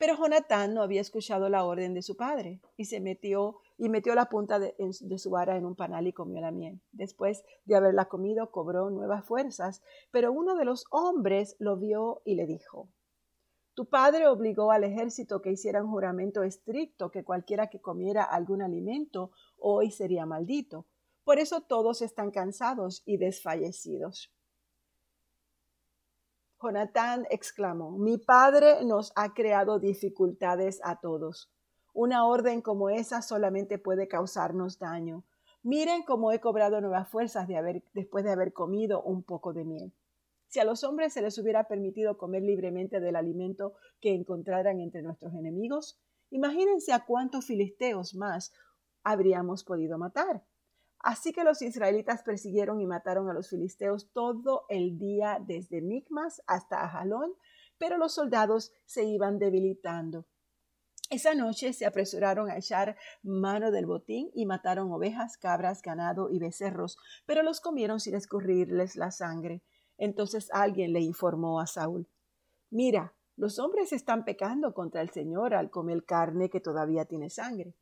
Pero 0.00 0.16
Jonatán 0.16 0.72
no 0.72 0.80
había 0.80 1.02
escuchado 1.02 1.50
la 1.50 1.62
orden 1.62 1.92
de 1.92 2.00
su 2.00 2.16
padre 2.16 2.62
y 2.78 2.86
se 2.86 3.00
metió 3.00 3.58
y 3.76 3.90
metió 3.90 4.14
la 4.14 4.30
punta 4.30 4.58
de, 4.58 4.74
de, 4.78 5.18
su 5.18 5.28
vara 5.28 5.58
en 5.58 5.66
un 5.66 5.76
panal 5.76 6.06
y 6.06 6.14
comió 6.14 6.40
la 6.40 6.50
miel. 6.50 6.80
Después 6.90 7.44
de 7.66 7.76
haberla 7.76 8.06
comido, 8.06 8.50
cobró 8.50 8.88
nuevas 8.88 9.26
fuerzas, 9.26 9.82
pero 10.10 10.32
uno 10.32 10.56
de 10.56 10.64
los 10.64 10.86
hombres 10.90 11.54
lo 11.58 11.76
vio 11.76 12.22
y 12.24 12.34
le 12.34 12.46
dijo, 12.46 12.88
tu 13.74 13.90
padre 13.90 14.26
obligó 14.26 14.72
al 14.72 14.84
ejército 14.84 15.42
que 15.42 15.52
hiciera 15.52 15.84
un 15.84 15.90
juramento 15.90 16.44
estricto 16.44 17.10
que 17.10 17.22
cualquiera 17.22 17.68
que 17.68 17.82
comiera 17.82 18.24
algún 18.24 18.62
alimento 18.62 19.32
hoy 19.58 19.90
sería 19.90 20.24
maldito. 20.24 20.86
Por 21.24 21.38
eso 21.38 21.60
todos 21.60 22.00
están 22.00 22.30
cansados 22.30 23.02
y 23.04 23.18
desfallecidos. 23.18 24.32
Jonatán 26.62 27.26
exclamó, 27.30 27.92
mi 27.92 28.18
padre 28.18 28.84
nos 28.84 29.12
ha 29.16 29.32
creado 29.32 29.78
dificultades 29.78 30.80
a 30.84 31.00
todos. 31.00 31.50
Una 31.94 32.26
orden 32.26 32.60
como 32.60 32.90
esa 32.90 33.22
solamente 33.22 33.78
puede 33.78 34.08
causarnos 34.08 34.78
daño. 34.78 35.24
Miren 35.62 36.02
cómo 36.02 36.32
he 36.32 36.40
cobrado 36.40 36.80
nuevas 36.80 37.08
fuerzas 37.08 37.48
de 37.48 37.56
haber, 37.56 37.82
después 37.94 38.24
de 38.24 38.32
haber 38.32 38.52
comido 38.52 39.02
un 39.02 39.22
poco 39.22 39.54
de 39.54 39.64
miel. 39.64 39.92
Si 40.48 40.60
a 40.60 40.64
los 40.64 40.84
hombres 40.84 41.14
se 41.14 41.22
les 41.22 41.38
hubiera 41.38 41.64
permitido 41.64 42.18
comer 42.18 42.42
libremente 42.42 43.00
del 43.00 43.16
alimento 43.16 43.74
que 44.00 44.14
encontraran 44.14 44.80
entre 44.80 45.02
nuestros 45.02 45.32
enemigos, 45.34 45.98
imagínense 46.30 46.92
a 46.92 47.06
cuántos 47.06 47.46
filisteos 47.46 48.14
más 48.14 48.52
habríamos 49.02 49.64
podido 49.64 49.96
matar. 49.96 50.42
Así 51.00 51.32
que 51.32 51.44
los 51.44 51.62
israelitas 51.62 52.22
persiguieron 52.22 52.80
y 52.80 52.86
mataron 52.86 53.30
a 53.30 53.32
los 53.32 53.48
filisteos 53.48 54.12
todo 54.12 54.66
el 54.68 54.98
día 54.98 55.38
desde 55.40 55.80
Micmas 55.80 56.42
hasta 56.46 56.84
Ajalón, 56.84 57.32
pero 57.78 57.96
los 57.96 58.12
soldados 58.12 58.72
se 58.84 59.04
iban 59.04 59.38
debilitando. 59.38 60.26
Esa 61.08 61.34
noche 61.34 61.72
se 61.72 61.86
apresuraron 61.86 62.50
a 62.50 62.58
echar 62.58 62.96
mano 63.22 63.70
del 63.72 63.86
botín 63.86 64.30
y 64.34 64.46
mataron 64.46 64.92
ovejas, 64.92 65.38
cabras, 65.38 65.82
ganado 65.82 66.30
y 66.30 66.38
becerros, 66.38 66.98
pero 67.26 67.42
los 67.42 67.60
comieron 67.60 67.98
sin 67.98 68.14
escurrirles 68.14 68.94
la 68.94 69.10
sangre. 69.10 69.62
Entonces 69.96 70.50
alguien 70.52 70.92
le 70.92 71.00
informó 71.00 71.60
a 71.60 71.66
Saúl, 71.66 72.08
mira, 72.70 73.14
los 73.36 73.58
hombres 73.58 73.92
están 73.92 74.24
pecando 74.24 74.74
contra 74.74 75.00
el 75.00 75.10
Señor 75.10 75.54
al 75.54 75.70
comer 75.70 76.04
carne 76.04 76.50
que 76.50 76.60
todavía 76.60 77.06
tiene 77.06 77.30
sangre. 77.30 77.74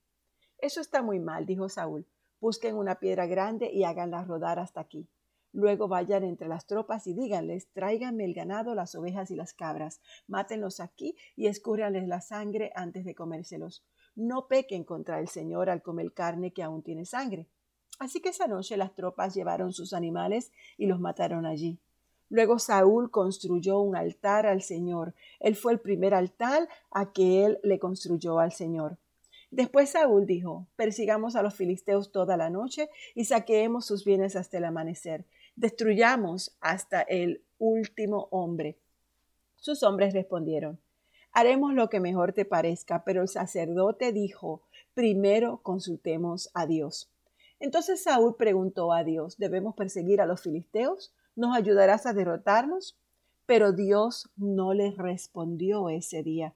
Eso 0.58 0.80
está 0.80 1.02
muy 1.02 1.18
mal, 1.18 1.46
dijo 1.46 1.68
Saúl. 1.68 2.06
Busquen 2.40 2.76
una 2.76 2.96
piedra 2.96 3.26
grande 3.26 3.70
y 3.72 3.84
háganla 3.84 4.24
rodar 4.24 4.58
hasta 4.58 4.80
aquí. 4.80 5.08
Luego 5.52 5.88
vayan 5.88 6.24
entre 6.24 6.46
las 6.46 6.66
tropas 6.66 7.06
y 7.06 7.14
díganles, 7.14 7.68
tráiganme 7.72 8.24
el 8.24 8.34
ganado, 8.34 8.74
las 8.74 8.94
ovejas 8.94 9.30
y 9.30 9.34
las 9.34 9.54
cabras, 9.54 10.00
mátenlos 10.26 10.78
aquí 10.78 11.16
y 11.36 11.46
escúrranles 11.46 12.06
la 12.06 12.20
sangre 12.20 12.70
antes 12.74 13.04
de 13.04 13.14
comérselos. 13.14 13.84
No 14.14 14.46
pequen 14.46 14.84
contra 14.84 15.20
el 15.20 15.28
Señor 15.28 15.70
al 15.70 15.82
comer 15.82 16.12
carne 16.12 16.52
que 16.52 16.62
aún 16.62 16.82
tiene 16.82 17.06
sangre. 17.06 17.48
Así 17.98 18.20
que 18.20 18.28
esa 18.28 18.46
noche 18.46 18.76
las 18.76 18.94
tropas 18.94 19.34
llevaron 19.34 19.72
sus 19.72 19.92
animales 19.92 20.52
y 20.76 20.86
los 20.86 21.00
mataron 21.00 21.46
allí. 21.46 21.78
Luego 22.30 22.58
Saúl 22.58 23.10
construyó 23.10 23.80
un 23.80 23.96
altar 23.96 24.46
al 24.46 24.62
Señor. 24.62 25.14
Él 25.40 25.56
fue 25.56 25.72
el 25.72 25.80
primer 25.80 26.14
altar 26.14 26.68
a 26.90 27.10
que 27.12 27.44
él 27.44 27.58
le 27.62 27.78
construyó 27.78 28.38
al 28.38 28.52
Señor. 28.52 28.98
Después 29.50 29.90
Saúl 29.90 30.26
dijo, 30.26 30.66
persigamos 30.76 31.34
a 31.34 31.42
los 31.42 31.54
filisteos 31.54 32.12
toda 32.12 32.36
la 32.36 32.50
noche 32.50 32.90
y 33.14 33.24
saqueemos 33.24 33.86
sus 33.86 34.04
bienes 34.04 34.36
hasta 34.36 34.58
el 34.58 34.64
amanecer. 34.64 35.24
Destruyamos 35.56 36.56
hasta 36.60 37.00
el 37.00 37.42
último 37.58 38.28
hombre. 38.30 38.78
Sus 39.56 39.82
hombres 39.82 40.12
respondieron, 40.12 40.78
haremos 41.32 41.74
lo 41.74 41.88
que 41.88 41.98
mejor 41.98 42.32
te 42.32 42.44
parezca, 42.44 43.04
pero 43.04 43.22
el 43.22 43.28
sacerdote 43.28 44.12
dijo, 44.12 44.62
primero 44.94 45.62
consultemos 45.62 46.50
a 46.54 46.66
Dios. 46.66 47.10
Entonces 47.58 48.02
Saúl 48.02 48.36
preguntó 48.36 48.92
a 48.92 49.02
Dios, 49.02 49.36
¿debemos 49.38 49.74
perseguir 49.74 50.20
a 50.20 50.26
los 50.26 50.42
filisteos? 50.42 51.12
¿Nos 51.34 51.56
ayudarás 51.56 52.06
a 52.06 52.12
derrotarnos? 52.12 52.98
Pero 53.46 53.72
Dios 53.72 54.30
no 54.36 54.74
les 54.74 54.96
respondió 54.96 55.88
ese 55.88 56.22
día. 56.22 56.54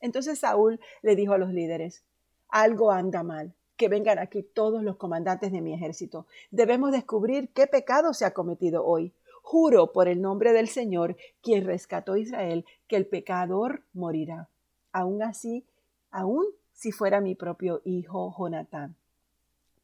Entonces 0.00 0.38
Saúl 0.38 0.80
le 1.02 1.16
dijo 1.16 1.32
a 1.32 1.38
los 1.38 1.52
líderes, 1.52 2.02
algo 2.48 2.92
anda 2.92 3.22
mal, 3.22 3.54
que 3.76 3.88
vengan 3.88 4.18
aquí 4.18 4.42
todos 4.42 4.82
los 4.82 4.96
comandantes 4.96 5.52
de 5.52 5.60
mi 5.60 5.74
ejército. 5.74 6.26
Debemos 6.50 6.92
descubrir 6.92 7.48
qué 7.50 7.66
pecado 7.66 8.14
se 8.14 8.24
ha 8.24 8.32
cometido 8.32 8.84
hoy. 8.84 9.12
Juro 9.42 9.92
por 9.92 10.08
el 10.08 10.20
nombre 10.20 10.52
del 10.52 10.68
Señor, 10.68 11.16
quien 11.42 11.64
rescató 11.64 12.14
a 12.14 12.18
Israel, 12.18 12.64
que 12.88 12.96
el 12.96 13.06
pecador 13.06 13.82
morirá. 13.92 14.48
Aún 14.92 15.22
así, 15.22 15.64
aún 16.10 16.46
si 16.72 16.92
fuera 16.92 17.20
mi 17.20 17.34
propio 17.34 17.80
hijo 17.84 18.34
Jonatán 18.36 18.96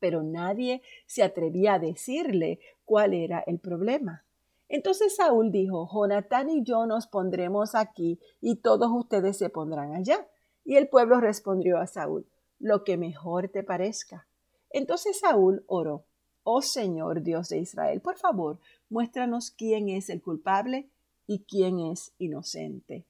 pero 0.02 0.24
nadie 0.24 0.82
se 1.06 1.22
atrevía 1.22 1.74
a 1.74 1.78
decirle 1.78 2.58
cuál 2.84 3.14
era 3.14 3.38
el 3.46 3.60
problema. 3.60 4.24
Entonces 4.72 5.16
Saúl 5.16 5.52
dijo, 5.52 5.86
Jonatán 5.92 6.48
y 6.48 6.64
yo 6.64 6.86
nos 6.86 7.06
pondremos 7.06 7.74
aquí 7.74 8.18
y 8.40 8.56
todos 8.56 8.90
ustedes 8.90 9.36
se 9.36 9.50
pondrán 9.50 9.94
allá. 9.94 10.26
Y 10.64 10.76
el 10.76 10.88
pueblo 10.88 11.20
respondió 11.20 11.76
a 11.76 11.86
Saúl, 11.86 12.26
lo 12.58 12.82
que 12.82 12.96
mejor 12.96 13.50
te 13.50 13.62
parezca. 13.62 14.26
Entonces 14.70 15.20
Saúl 15.20 15.62
oró, 15.66 16.06
Oh 16.42 16.62
Señor 16.62 17.22
Dios 17.22 17.50
de 17.50 17.58
Israel, 17.58 18.00
por 18.00 18.16
favor, 18.16 18.60
muéstranos 18.88 19.50
quién 19.50 19.90
es 19.90 20.08
el 20.08 20.22
culpable 20.22 20.88
y 21.26 21.44
quién 21.44 21.78
es 21.78 22.14
inocente. 22.16 23.04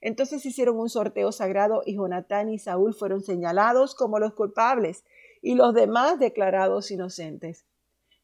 Entonces 0.00 0.44
hicieron 0.44 0.76
un 0.76 0.88
sorteo 0.88 1.30
sagrado 1.30 1.82
y 1.86 1.94
Jonatán 1.94 2.48
y 2.48 2.58
Saúl 2.58 2.94
fueron 2.94 3.22
señalados 3.22 3.94
como 3.94 4.18
los 4.18 4.34
culpables 4.34 5.04
y 5.40 5.54
los 5.54 5.72
demás 5.72 6.18
declarados 6.18 6.90
inocentes. 6.90 7.64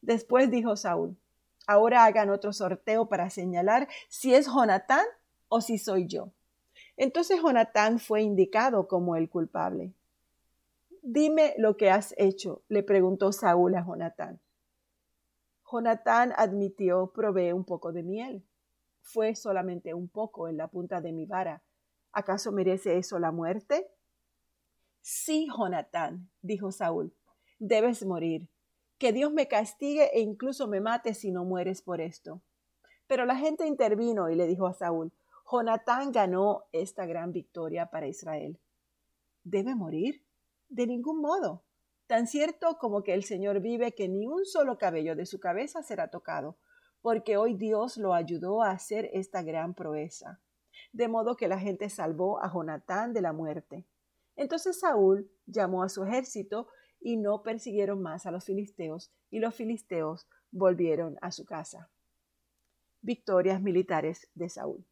Después 0.01 0.51
dijo 0.51 0.75
Saúl, 0.75 1.15
ahora 1.67 2.05
hagan 2.05 2.29
otro 2.29 2.53
sorteo 2.53 3.07
para 3.07 3.29
señalar 3.29 3.87
si 4.09 4.33
es 4.33 4.47
Jonatán 4.47 5.05
o 5.47 5.61
si 5.61 5.77
soy 5.77 6.07
yo. 6.07 6.31
Entonces 6.97 7.41
Jonatán 7.41 7.99
fue 7.99 8.21
indicado 8.21 8.87
como 8.87 9.15
el 9.15 9.29
culpable. 9.29 9.93
Dime 11.01 11.53
lo 11.57 11.75
que 11.75 11.89
has 11.89 12.13
hecho, 12.17 12.63
le 12.69 12.83
preguntó 12.83 13.31
Saúl 13.31 13.75
a 13.75 13.85
Jonatán. 13.85 14.39
Jonatán 15.69 16.33
admitió, 16.37 17.11
probé 17.13 17.51
un 17.53 17.65
poco 17.65 17.91
de 17.91 18.03
miel. 18.03 18.45
Fue 19.01 19.35
solamente 19.35 19.93
un 19.93 20.07
poco 20.07 20.47
en 20.47 20.57
la 20.57 20.67
punta 20.67 21.01
de 21.01 21.11
mi 21.11 21.25
vara. 21.25 21.61
¿Acaso 22.11 22.51
merece 22.51 22.97
eso 22.97 23.17
la 23.19 23.31
muerte? 23.31 23.87
Sí, 25.01 25.47
Jonatán, 25.57 26.29
dijo 26.41 26.71
Saúl, 26.71 27.13
debes 27.59 28.05
morir. 28.05 28.47
Que 29.03 29.11
Dios 29.11 29.33
me 29.33 29.49
castigue 29.49 30.11
e 30.13 30.21
incluso 30.21 30.65
me 30.65 30.79
mate 30.79 31.13
si 31.13 31.29
no 31.29 31.43
mueres 31.43 31.81
por 31.81 31.99
esto. 31.99 32.41
Pero 33.05 33.25
la 33.25 33.35
gente 33.35 33.67
intervino 33.67 34.29
y 34.29 34.35
le 34.35 34.47
dijo 34.47 34.65
a 34.65 34.73
Saúl, 34.73 35.11
Jonatán 35.51 36.13
ganó 36.13 36.63
esta 36.71 37.05
gran 37.05 37.33
victoria 37.33 37.87
para 37.87 38.07
Israel. 38.07 38.57
¿Debe 39.43 39.75
morir? 39.75 40.23
De 40.69 40.87
ningún 40.87 41.19
modo. 41.19 41.65
Tan 42.07 42.27
cierto 42.27 42.77
como 42.77 43.03
que 43.03 43.13
el 43.13 43.25
Señor 43.25 43.59
vive 43.59 43.93
que 43.93 44.07
ni 44.07 44.25
un 44.25 44.45
solo 44.45 44.77
cabello 44.77 45.17
de 45.17 45.25
su 45.25 45.37
cabeza 45.37 45.83
será 45.83 46.09
tocado, 46.09 46.55
porque 47.01 47.35
hoy 47.35 47.55
Dios 47.55 47.97
lo 47.97 48.13
ayudó 48.13 48.63
a 48.63 48.71
hacer 48.71 49.09
esta 49.11 49.41
gran 49.41 49.73
proeza. 49.73 50.39
De 50.93 51.09
modo 51.09 51.35
que 51.35 51.49
la 51.49 51.59
gente 51.59 51.89
salvó 51.89 52.41
a 52.41 52.49
Jonatán 52.49 53.11
de 53.11 53.19
la 53.19 53.33
muerte. 53.33 53.85
Entonces 54.37 54.79
Saúl 54.79 55.29
llamó 55.45 55.83
a 55.83 55.89
su 55.89 56.05
ejército 56.05 56.69
y 57.03 57.17
no 57.17 57.43
persiguieron 57.43 58.01
más 58.01 58.25
a 58.25 58.31
los 58.31 58.45
filisteos, 58.45 59.11
y 59.29 59.39
los 59.39 59.53
filisteos 59.53 60.25
volvieron 60.51 61.17
a 61.21 61.31
su 61.31 61.45
casa. 61.45 61.89
Victorias 63.01 63.61
militares 63.61 64.29
de 64.33 64.47
Saúl. 64.47 64.85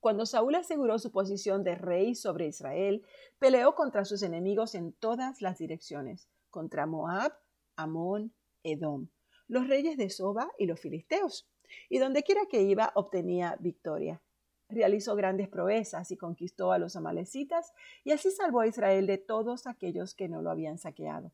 Cuando 0.00 0.24
Saúl 0.24 0.54
aseguró 0.54 0.98
su 0.98 1.12
posición 1.12 1.64
de 1.64 1.74
rey 1.74 2.14
sobre 2.14 2.46
Israel, 2.46 3.04
peleó 3.38 3.74
contra 3.74 4.04
sus 4.04 4.22
enemigos 4.22 4.74
en 4.74 4.92
todas 4.92 5.42
las 5.42 5.58
direcciones, 5.58 6.28
contra 6.50 6.86
Moab, 6.86 7.34
Amón, 7.76 8.32
Edom, 8.62 9.08
los 9.48 9.68
reyes 9.68 9.98
de 9.98 10.08
Soba 10.08 10.50
y 10.56 10.66
los 10.66 10.80
filisteos, 10.80 11.46
y 11.90 11.98
donde 11.98 12.22
quiera 12.22 12.46
que 12.46 12.62
iba 12.62 12.92
obtenía 12.94 13.56
victoria. 13.60 14.22
Realizó 14.68 15.16
grandes 15.16 15.48
proezas 15.48 16.10
y 16.10 16.16
conquistó 16.16 16.72
a 16.72 16.78
los 16.78 16.96
amalecitas, 16.96 17.72
y 18.04 18.12
así 18.12 18.30
salvó 18.30 18.60
a 18.60 18.66
Israel 18.66 19.06
de 19.06 19.18
todos 19.18 19.66
aquellos 19.66 20.14
que 20.14 20.28
no 20.28 20.42
lo 20.42 20.50
habían 20.50 20.78
saqueado. 20.78 21.32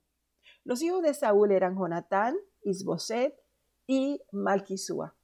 Los 0.65 0.83
hijos 0.83 1.03
de 1.03 1.15
Saúl 1.15 1.51
eran 1.51 1.77
Jonatán, 1.77 2.37
Isboset 2.63 3.35
y 3.87 4.23
Malquisúa. 4.33 5.15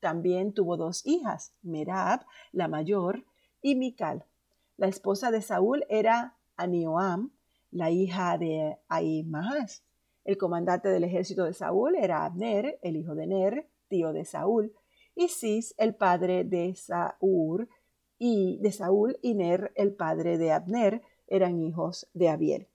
También 0.00 0.52
tuvo 0.52 0.76
dos 0.76 1.06
hijas, 1.06 1.54
Merab, 1.62 2.24
la 2.52 2.68
mayor, 2.68 3.24
y 3.62 3.76
Mical. 3.76 4.24
La 4.76 4.88
esposa 4.88 5.30
de 5.30 5.42
Saúl 5.42 5.84
era 5.88 6.36
Anioam, 6.56 7.32
la 7.70 7.90
hija 7.90 8.36
de 8.38 8.78
Ahimaas. 8.88 9.84
El 10.24 10.38
comandante 10.38 10.88
del 10.88 11.04
ejército 11.04 11.44
de 11.44 11.54
Saúl 11.54 11.96
era 11.96 12.24
Abner, 12.24 12.78
el 12.82 12.96
hijo 12.96 13.14
de 13.14 13.26
Ner, 13.26 13.68
tío 13.88 14.12
de 14.12 14.24
Saúl, 14.24 14.74
y 15.20 15.74
el 15.76 15.94
padre 15.94 16.44
de 16.44 16.74
Saúl, 16.74 17.68
y 18.18 18.58
de 18.62 18.72
Saúl 18.72 19.18
y 19.20 19.34
Ner, 19.34 19.70
el 19.74 19.92
padre 19.92 20.38
de 20.38 20.50
Abner, 20.50 21.02
eran 21.26 21.60
hijos 21.60 22.08
de 22.14 22.30
Abiel. 22.30 22.68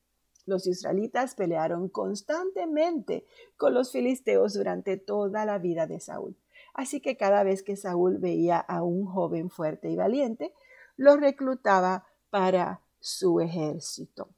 Los 0.45 0.67
israelitas 0.67 1.33
pelearon 1.33 1.89
constantemente 1.89 3.25
con 3.57 3.73
los 3.73 3.91
filisteos 3.91 4.53
durante 4.53 4.95
toda 4.97 5.43
la 5.45 5.57
vida 5.57 5.87
de 5.87 5.99
Saúl. 5.99 6.37
Así 6.75 7.01
que 7.01 7.17
cada 7.17 7.41
vez 7.43 7.63
que 7.63 7.75
Saúl 7.75 8.19
veía 8.19 8.59
a 8.59 8.83
un 8.83 9.07
joven 9.07 9.49
fuerte 9.49 9.89
y 9.89 9.95
valiente, 9.95 10.53
lo 10.97 11.17
reclutaba 11.17 12.05
para 12.29 12.81
su 12.99 13.39
ejército. 13.41 14.29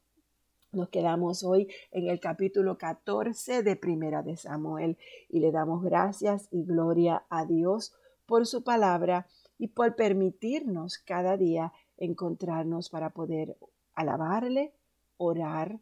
Nos 0.77 0.89
quedamos 0.89 1.43
hoy 1.43 1.67
en 1.89 2.07
el 2.07 2.19
capítulo 2.19 2.77
14 2.77 3.63
de 3.63 3.75
Primera 3.75 4.21
de 4.21 4.37
Samuel 4.37 4.95
y 5.27 5.39
le 5.39 5.51
damos 5.51 5.83
gracias 5.83 6.47
y 6.51 6.65
gloria 6.65 7.23
a 7.29 7.47
Dios 7.47 7.95
por 8.27 8.45
su 8.45 8.63
palabra 8.63 9.25
y 9.57 9.69
por 9.69 9.95
permitirnos 9.95 10.99
cada 10.99 11.35
día 11.35 11.73
encontrarnos 11.97 12.91
para 12.91 13.09
poder 13.09 13.57
alabarle, 13.95 14.71
orar 15.17 15.79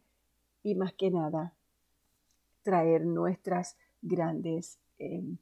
y 0.63 0.75
más 0.75 0.93
que 0.93 1.11
nada 1.11 1.53
traer 2.63 3.05
nuestras 3.05 3.75
grandes 4.01 4.79
em, 4.97 5.35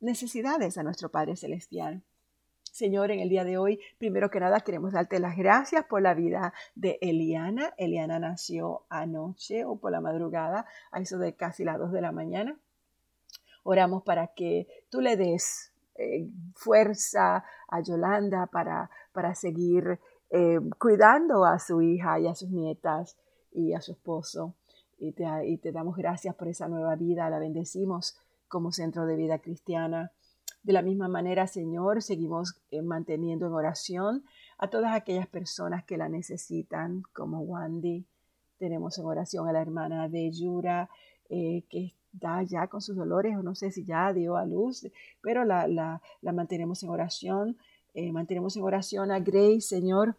necesidades 0.00 0.78
a 0.78 0.82
nuestro 0.82 1.10
Padre 1.10 1.36
Celestial. 1.36 2.02
Señor, 2.76 3.10
en 3.10 3.20
el 3.20 3.30
día 3.30 3.42
de 3.42 3.56
hoy, 3.56 3.80
primero 3.96 4.28
que 4.28 4.38
nada, 4.38 4.60
queremos 4.60 4.92
darte 4.92 5.18
las 5.18 5.34
gracias 5.34 5.86
por 5.86 6.02
la 6.02 6.12
vida 6.12 6.52
de 6.74 6.98
Eliana. 7.00 7.72
Eliana 7.78 8.18
nació 8.18 8.82
anoche 8.90 9.64
o 9.64 9.76
por 9.76 9.92
la 9.92 10.02
madrugada, 10.02 10.66
a 10.90 11.00
eso 11.00 11.16
de 11.16 11.34
casi 11.34 11.64
las 11.64 11.78
2 11.78 11.90
de 11.92 12.02
la 12.02 12.12
mañana. 12.12 12.54
Oramos 13.62 14.02
para 14.02 14.26
que 14.26 14.68
tú 14.90 15.00
le 15.00 15.16
des 15.16 15.72
eh, 15.94 16.28
fuerza 16.54 17.46
a 17.66 17.80
Yolanda 17.80 18.46
para, 18.46 18.90
para 19.12 19.34
seguir 19.34 19.98
eh, 20.28 20.60
cuidando 20.78 21.46
a 21.46 21.58
su 21.58 21.80
hija 21.80 22.20
y 22.20 22.26
a 22.26 22.34
sus 22.34 22.50
nietas 22.50 23.16
y 23.52 23.72
a 23.72 23.80
su 23.80 23.92
esposo. 23.92 24.54
Y 24.98 25.12
te, 25.12 25.24
y 25.46 25.56
te 25.56 25.72
damos 25.72 25.96
gracias 25.96 26.34
por 26.34 26.48
esa 26.48 26.68
nueva 26.68 26.94
vida, 26.94 27.30
la 27.30 27.38
bendecimos 27.38 28.18
como 28.48 28.70
centro 28.70 29.06
de 29.06 29.16
vida 29.16 29.38
cristiana. 29.38 30.12
De 30.66 30.72
la 30.72 30.82
misma 30.82 31.06
manera, 31.06 31.46
Señor, 31.46 32.02
seguimos 32.02 32.56
eh, 32.72 32.82
manteniendo 32.82 33.46
en 33.46 33.52
oración 33.52 34.24
a 34.58 34.68
todas 34.68 34.96
aquellas 34.96 35.28
personas 35.28 35.84
que 35.84 35.96
la 35.96 36.08
necesitan, 36.08 37.04
como 37.12 37.38
Wandy. 37.38 38.04
Tenemos 38.58 38.98
en 38.98 39.04
oración 39.04 39.46
a 39.46 39.52
la 39.52 39.62
hermana 39.62 40.08
de 40.08 40.28
Yura, 40.32 40.90
eh, 41.30 41.62
que 41.70 41.94
está 42.12 42.42
ya 42.42 42.66
con 42.66 42.80
sus 42.80 42.96
dolores, 42.96 43.36
o 43.36 43.44
no 43.44 43.54
sé 43.54 43.70
si 43.70 43.84
ya 43.84 44.12
dio 44.12 44.36
a 44.36 44.44
luz, 44.44 44.88
pero 45.22 45.44
la, 45.44 45.68
la, 45.68 46.02
la 46.20 46.32
mantenemos 46.32 46.82
en 46.82 46.88
oración. 46.88 47.56
Eh, 47.94 48.10
mantenemos 48.10 48.56
en 48.56 48.64
oración 48.64 49.12
a 49.12 49.20
Grace, 49.20 49.60
Señor. 49.60 50.16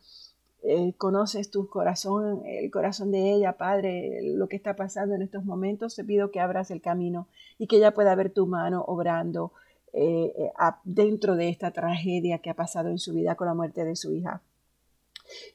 conoces 0.97 1.51
tu 1.51 1.67
corazón, 1.67 2.41
el 2.45 2.71
corazón 2.71 3.11
de 3.11 3.33
ella, 3.33 3.57
Padre, 3.57 4.21
lo 4.23 4.47
que 4.47 4.55
está 4.55 4.77
pasando 4.77 5.13
en 5.13 5.23
estos 5.23 5.43
momentos. 5.43 5.95
Te 5.95 6.05
pido 6.05 6.31
que 6.31 6.39
abras 6.39 6.71
el 6.71 6.79
camino 6.79 7.27
y 7.57 7.67
que 7.67 7.75
ella 7.75 7.93
pueda 7.93 8.15
ver 8.15 8.29
tu 8.29 8.47
mano 8.47 8.85
obrando 8.87 9.51
eh, 9.99 10.31
eh, 10.37 10.51
dentro 10.83 11.35
de 11.35 11.49
esta 11.49 11.71
tragedia 11.71 12.37
que 12.37 12.51
ha 12.51 12.53
pasado 12.53 12.89
en 12.89 12.99
su 12.99 13.13
vida 13.13 13.33
con 13.33 13.47
la 13.47 13.55
muerte 13.55 13.83
de 13.83 13.95
su 13.95 14.13
hija. 14.13 14.43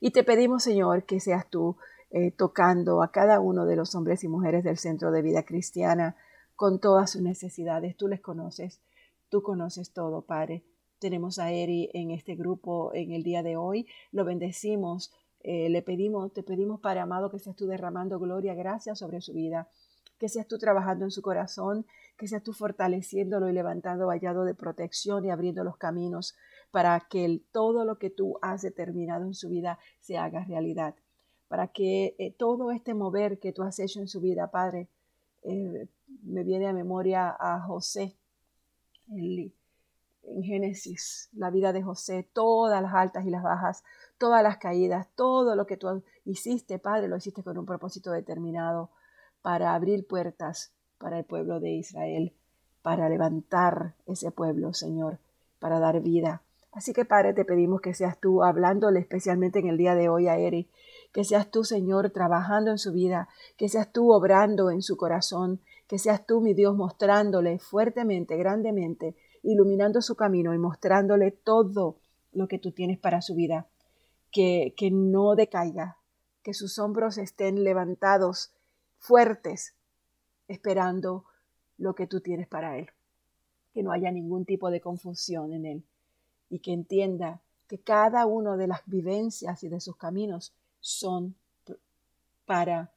Y 0.00 0.10
te 0.10 0.24
pedimos, 0.24 0.64
Señor, 0.64 1.04
que 1.04 1.20
seas 1.20 1.48
tú 1.48 1.76
eh, 2.10 2.32
tocando 2.32 3.04
a 3.04 3.12
cada 3.12 3.38
uno 3.38 3.66
de 3.66 3.76
los 3.76 3.94
hombres 3.94 4.24
y 4.24 4.28
mujeres 4.28 4.64
del 4.64 4.78
Centro 4.78 5.12
de 5.12 5.22
Vida 5.22 5.44
Cristiana 5.44 6.16
con 6.56 6.80
todas 6.80 7.12
sus 7.12 7.22
necesidades. 7.22 7.96
Tú 7.96 8.08
les 8.08 8.20
conoces, 8.20 8.80
tú 9.28 9.42
conoces 9.42 9.92
todo, 9.92 10.22
Padre. 10.22 10.64
Tenemos 10.98 11.38
a 11.38 11.52
Eri 11.52 11.90
en 11.94 12.10
este 12.10 12.34
grupo 12.34 12.92
en 12.94 13.12
el 13.12 13.22
día 13.22 13.44
de 13.44 13.56
hoy. 13.56 13.86
Lo 14.10 14.24
bendecimos. 14.24 15.12
le 15.44 15.82
pedimos, 15.82 16.32
te 16.32 16.42
pedimos, 16.42 16.80
Padre 16.80 16.98
amado, 16.98 17.30
que 17.30 17.38
seas 17.38 17.54
tú 17.54 17.66
derramando 17.66 18.18
gloria, 18.18 18.54
gracia 18.54 18.96
sobre 18.96 19.20
su 19.20 19.34
vida 19.34 19.68
que 20.22 20.28
seas 20.28 20.46
tú 20.46 20.56
trabajando 20.56 21.04
en 21.04 21.10
su 21.10 21.20
corazón, 21.20 21.84
que 22.16 22.28
seas 22.28 22.44
tú 22.44 22.52
fortaleciéndolo 22.52 23.48
y 23.48 23.52
levantando 23.52 24.06
vallado 24.06 24.44
de 24.44 24.54
protección 24.54 25.24
y 25.24 25.32
abriendo 25.32 25.64
los 25.64 25.76
caminos 25.76 26.36
para 26.70 27.00
que 27.10 27.42
todo 27.50 27.84
lo 27.84 27.98
que 27.98 28.08
tú 28.08 28.38
has 28.40 28.62
determinado 28.62 29.24
en 29.24 29.34
su 29.34 29.48
vida 29.48 29.80
se 30.00 30.18
haga 30.18 30.44
realidad. 30.44 30.94
Para 31.48 31.66
que 31.66 32.14
eh, 32.20 32.32
todo 32.38 32.70
este 32.70 32.94
mover 32.94 33.40
que 33.40 33.52
tú 33.52 33.64
has 33.64 33.80
hecho 33.80 33.98
en 33.98 34.06
su 34.06 34.20
vida, 34.20 34.48
Padre, 34.52 34.86
eh, 35.42 35.88
me 36.22 36.44
viene 36.44 36.68
a 36.68 36.72
memoria 36.72 37.36
a 37.36 37.60
José 37.62 38.14
en 39.08 39.52
Génesis, 40.44 41.30
la 41.32 41.50
vida 41.50 41.72
de 41.72 41.82
José, 41.82 42.28
todas 42.32 42.80
las 42.80 42.94
altas 42.94 43.26
y 43.26 43.30
las 43.30 43.42
bajas, 43.42 43.82
todas 44.18 44.44
las 44.44 44.58
caídas, 44.58 45.08
todo 45.16 45.56
lo 45.56 45.66
que 45.66 45.76
tú 45.76 46.04
hiciste, 46.24 46.78
Padre, 46.78 47.08
lo 47.08 47.16
hiciste 47.16 47.42
con 47.42 47.58
un 47.58 47.66
propósito 47.66 48.12
determinado 48.12 48.90
para 49.42 49.74
abrir 49.74 50.06
puertas 50.06 50.72
para 50.98 51.18
el 51.18 51.24
pueblo 51.24 51.60
de 51.60 51.72
Israel, 51.72 52.32
para 52.80 53.08
levantar 53.08 53.94
ese 54.06 54.30
pueblo, 54.30 54.72
Señor, 54.72 55.18
para 55.58 55.80
dar 55.80 56.00
vida. 56.00 56.42
Así 56.72 56.94
que, 56.94 57.04
Padre, 57.04 57.34
te 57.34 57.44
pedimos 57.44 57.80
que 57.80 57.92
seas 57.92 58.18
tú 58.18 58.42
hablándole 58.42 59.00
especialmente 59.00 59.58
en 59.58 59.68
el 59.68 59.76
día 59.76 59.94
de 59.94 60.08
hoy 60.08 60.28
a 60.28 60.38
Eri, 60.38 60.68
que 61.12 61.24
seas 61.24 61.50
tú, 61.50 61.64
Señor, 61.64 62.10
trabajando 62.10 62.70
en 62.70 62.78
su 62.78 62.92
vida, 62.92 63.28
que 63.58 63.68
seas 63.68 63.92
tú 63.92 64.12
obrando 64.12 64.70
en 64.70 64.80
su 64.80 64.96
corazón, 64.96 65.60
que 65.86 65.98
seas 65.98 66.24
tú, 66.24 66.40
mi 66.40 66.54
Dios, 66.54 66.74
mostrándole 66.74 67.58
fuertemente, 67.58 68.36
grandemente, 68.36 69.14
iluminando 69.42 70.00
su 70.00 70.14
camino 70.14 70.54
y 70.54 70.58
mostrándole 70.58 71.30
todo 71.32 71.96
lo 72.32 72.48
que 72.48 72.58
tú 72.58 72.72
tienes 72.72 72.98
para 72.98 73.20
su 73.20 73.34
vida. 73.34 73.66
Que, 74.30 74.72
que 74.78 74.90
no 74.90 75.34
decaiga, 75.34 75.98
que 76.42 76.54
sus 76.54 76.78
hombros 76.78 77.18
estén 77.18 77.64
levantados 77.64 78.52
fuertes, 79.02 79.74
esperando 80.46 81.24
lo 81.76 81.94
que 81.94 82.06
tú 82.06 82.20
tienes 82.20 82.46
para 82.46 82.78
Él. 82.78 82.88
Que 83.74 83.82
no 83.82 83.92
haya 83.92 84.10
ningún 84.12 84.44
tipo 84.44 84.70
de 84.70 84.80
confusión 84.80 85.52
en 85.52 85.66
Él 85.66 85.84
y 86.48 86.60
que 86.60 86.72
entienda 86.72 87.40
que 87.66 87.78
cada 87.78 88.26
una 88.26 88.56
de 88.56 88.68
las 88.68 88.82
vivencias 88.86 89.64
y 89.64 89.68
de 89.68 89.80
sus 89.80 89.96
caminos 89.96 90.54
son 90.80 91.34
para 92.46 92.92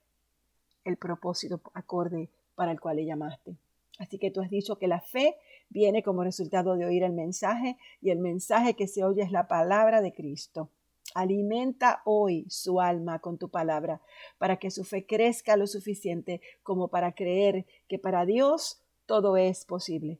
el 0.83 0.97
propósito 0.97 1.61
acorde 1.73 2.29
para 2.53 2.71
el 2.71 2.79
cual 2.79 2.97
le 2.97 3.05
llamaste. 3.05 3.55
Así 3.97 4.19
que 4.19 4.29
tú 4.29 4.41
has 4.41 4.49
dicho 4.49 4.77
que 4.77 4.87
la 4.87 4.99
fe 4.99 5.37
viene 5.69 6.03
como 6.03 6.23
resultado 6.23 6.75
de 6.75 6.85
oír 6.85 7.03
el 7.03 7.13
mensaje 7.13 7.77
y 8.01 8.11
el 8.11 8.19
mensaje 8.19 8.75
que 8.75 8.87
se 8.87 9.03
oye 9.03 9.23
es 9.23 9.31
la 9.31 9.47
palabra 9.47 10.01
de 10.01 10.13
Cristo. 10.13 10.69
Alimenta 11.13 12.01
hoy 12.03 12.45
su 12.49 12.81
alma 12.81 13.19
con 13.19 13.37
tu 13.37 13.49
palabra 13.49 14.01
para 14.37 14.57
que 14.57 14.71
su 14.71 14.83
fe 14.83 15.05
crezca 15.05 15.55
lo 15.55 15.67
suficiente 15.67 16.41
como 16.63 16.87
para 16.87 17.13
creer 17.13 17.65
que 17.87 17.99
para 17.99 18.25
Dios 18.25 18.81
todo 19.05 19.37
es 19.37 19.65
posible. 19.65 20.19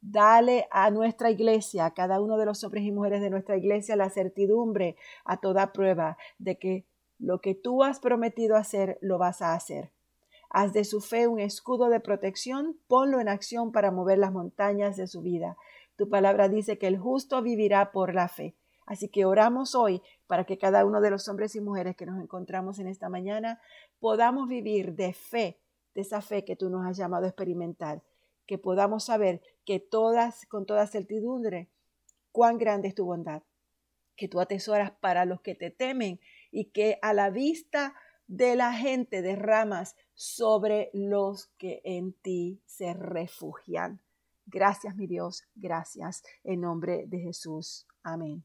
Dale 0.00 0.66
a 0.70 0.90
nuestra 0.90 1.30
iglesia, 1.30 1.86
a 1.86 1.94
cada 1.94 2.20
uno 2.20 2.36
de 2.36 2.46
los 2.46 2.62
hombres 2.64 2.84
y 2.84 2.92
mujeres 2.92 3.22
de 3.22 3.30
nuestra 3.30 3.56
iglesia, 3.56 3.96
la 3.96 4.10
certidumbre 4.10 4.96
a 5.24 5.38
toda 5.38 5.72
prueba 5.72 6.18
de 6.38 6.58
que 6.58 6.84
lo 7.18 7.40
que 7.40 7.54
tú 7.54 7.82
has 7.82 8.00
prometido 8.00 8.56
hacer, 8.56 8.98
lo 9.00 9.18
vas 9.18 9.40
a 9.40 9.54
hacer. 9.54 9.90
Haz 10.50 10.72
de 10.72 10.84
su 10.84 11.00
fe 11.00 11.26
un 11.26 11.40
escudo 11.40 11.88
de 11.88 12.00
protección, 12.00 12.76
ponlo 12.86 13.18
en 13.18 13.28
acción 13.28 13.72
para 13.72 13.90
mover 13.90 14.18
las 14.18 14.32
montañas 14.32 14.96
de 14.96 15.06
su 15.06 15.22
vida. 15.22 15.56
Tu 15.96 16.08
palabra 16.08 16.48
dice 16.48 16.76
que 16.76 16.86
el 16.86 16.98
justo 16.98 17.40
vivirá 17.40 17.90
por 17.92 18.14
la 18.14 18.28
fe. 18.28 18.54
Así 18.86 19.08
que 19.08 19.24
oramos 19.24 19.74
hoy 19.74 20.02
para 20.26 20.44
que 20.44 20.58
cada 20.58 20.84
uno 20.84 21.00
de 21.00 21.10
los 21.10 21.28
hombres 21.28 21.54
y 21.56 21.60
mujeres 21.60 21.96
que 21.96 22.06
nos 22.06 22.22
encontramos 22.22 22.78
en 22.78 22.86
esta 22.86 23.08
mañana 23.08 23.60
podamos 23.98 24.48
vivir 24.48 24.94
de 24.94 25.12
fe, 25.12 25.58
de 25.94 26.02
esa 26.02 26.20
fe 26.20 26.44
que 26.44 26.56
tú 26.56 26.68
nos 26.68 26.86
has 26.86 26.96
llamado 26.96 27.24
a 27.24 27.28
experimentar 27.28 28.02
que 28.46 28.58
podamos 28.58 29.04
saber 29.04 29.40
que 29.64 29.80
todas, 29.80 30.46
con 30.46 30.66
toda 30.66 30.86
certidumbre, 30.86 31.68
cuán 32.32 32.58
grande 32.58 32.88
es 32.88 32.94
tu 32.94 33.04
bondad, 33.04 33.42
que 34.16 34.28
tú 34.28 34.40
atesoras 34.40 34.92
para 34.92 35.24
los 35.24 35.40
que 35.40 35.54
te 35.54 35.70
temen 35.70 36.20
y 36.50 36.66
que 36.66 36.98
a 37.02 37.12
la 37.14 37.30
vista 37.30 37.94
de 38.26 38.56
la 38.56 38.72
gente 38.72 39.22
derramas 39.22 39.96
sobre 40.14 40.90
los 40.92 41.48
que 41.58 41.80
en 41.84 42.12
ti 42.12 42.60
se 42.64 42.94
refugian. 42.94 44.00
Gracias, 44.46 44.94
mi 44.94 45.06
Dios, 45.06 45.44
gracias 45.54 46.22
en 46.44 46.60
nombre 46.60 47.04
de 47.06 47.18
Jesús. 47.18 47.86
Amén. 48.02 48.44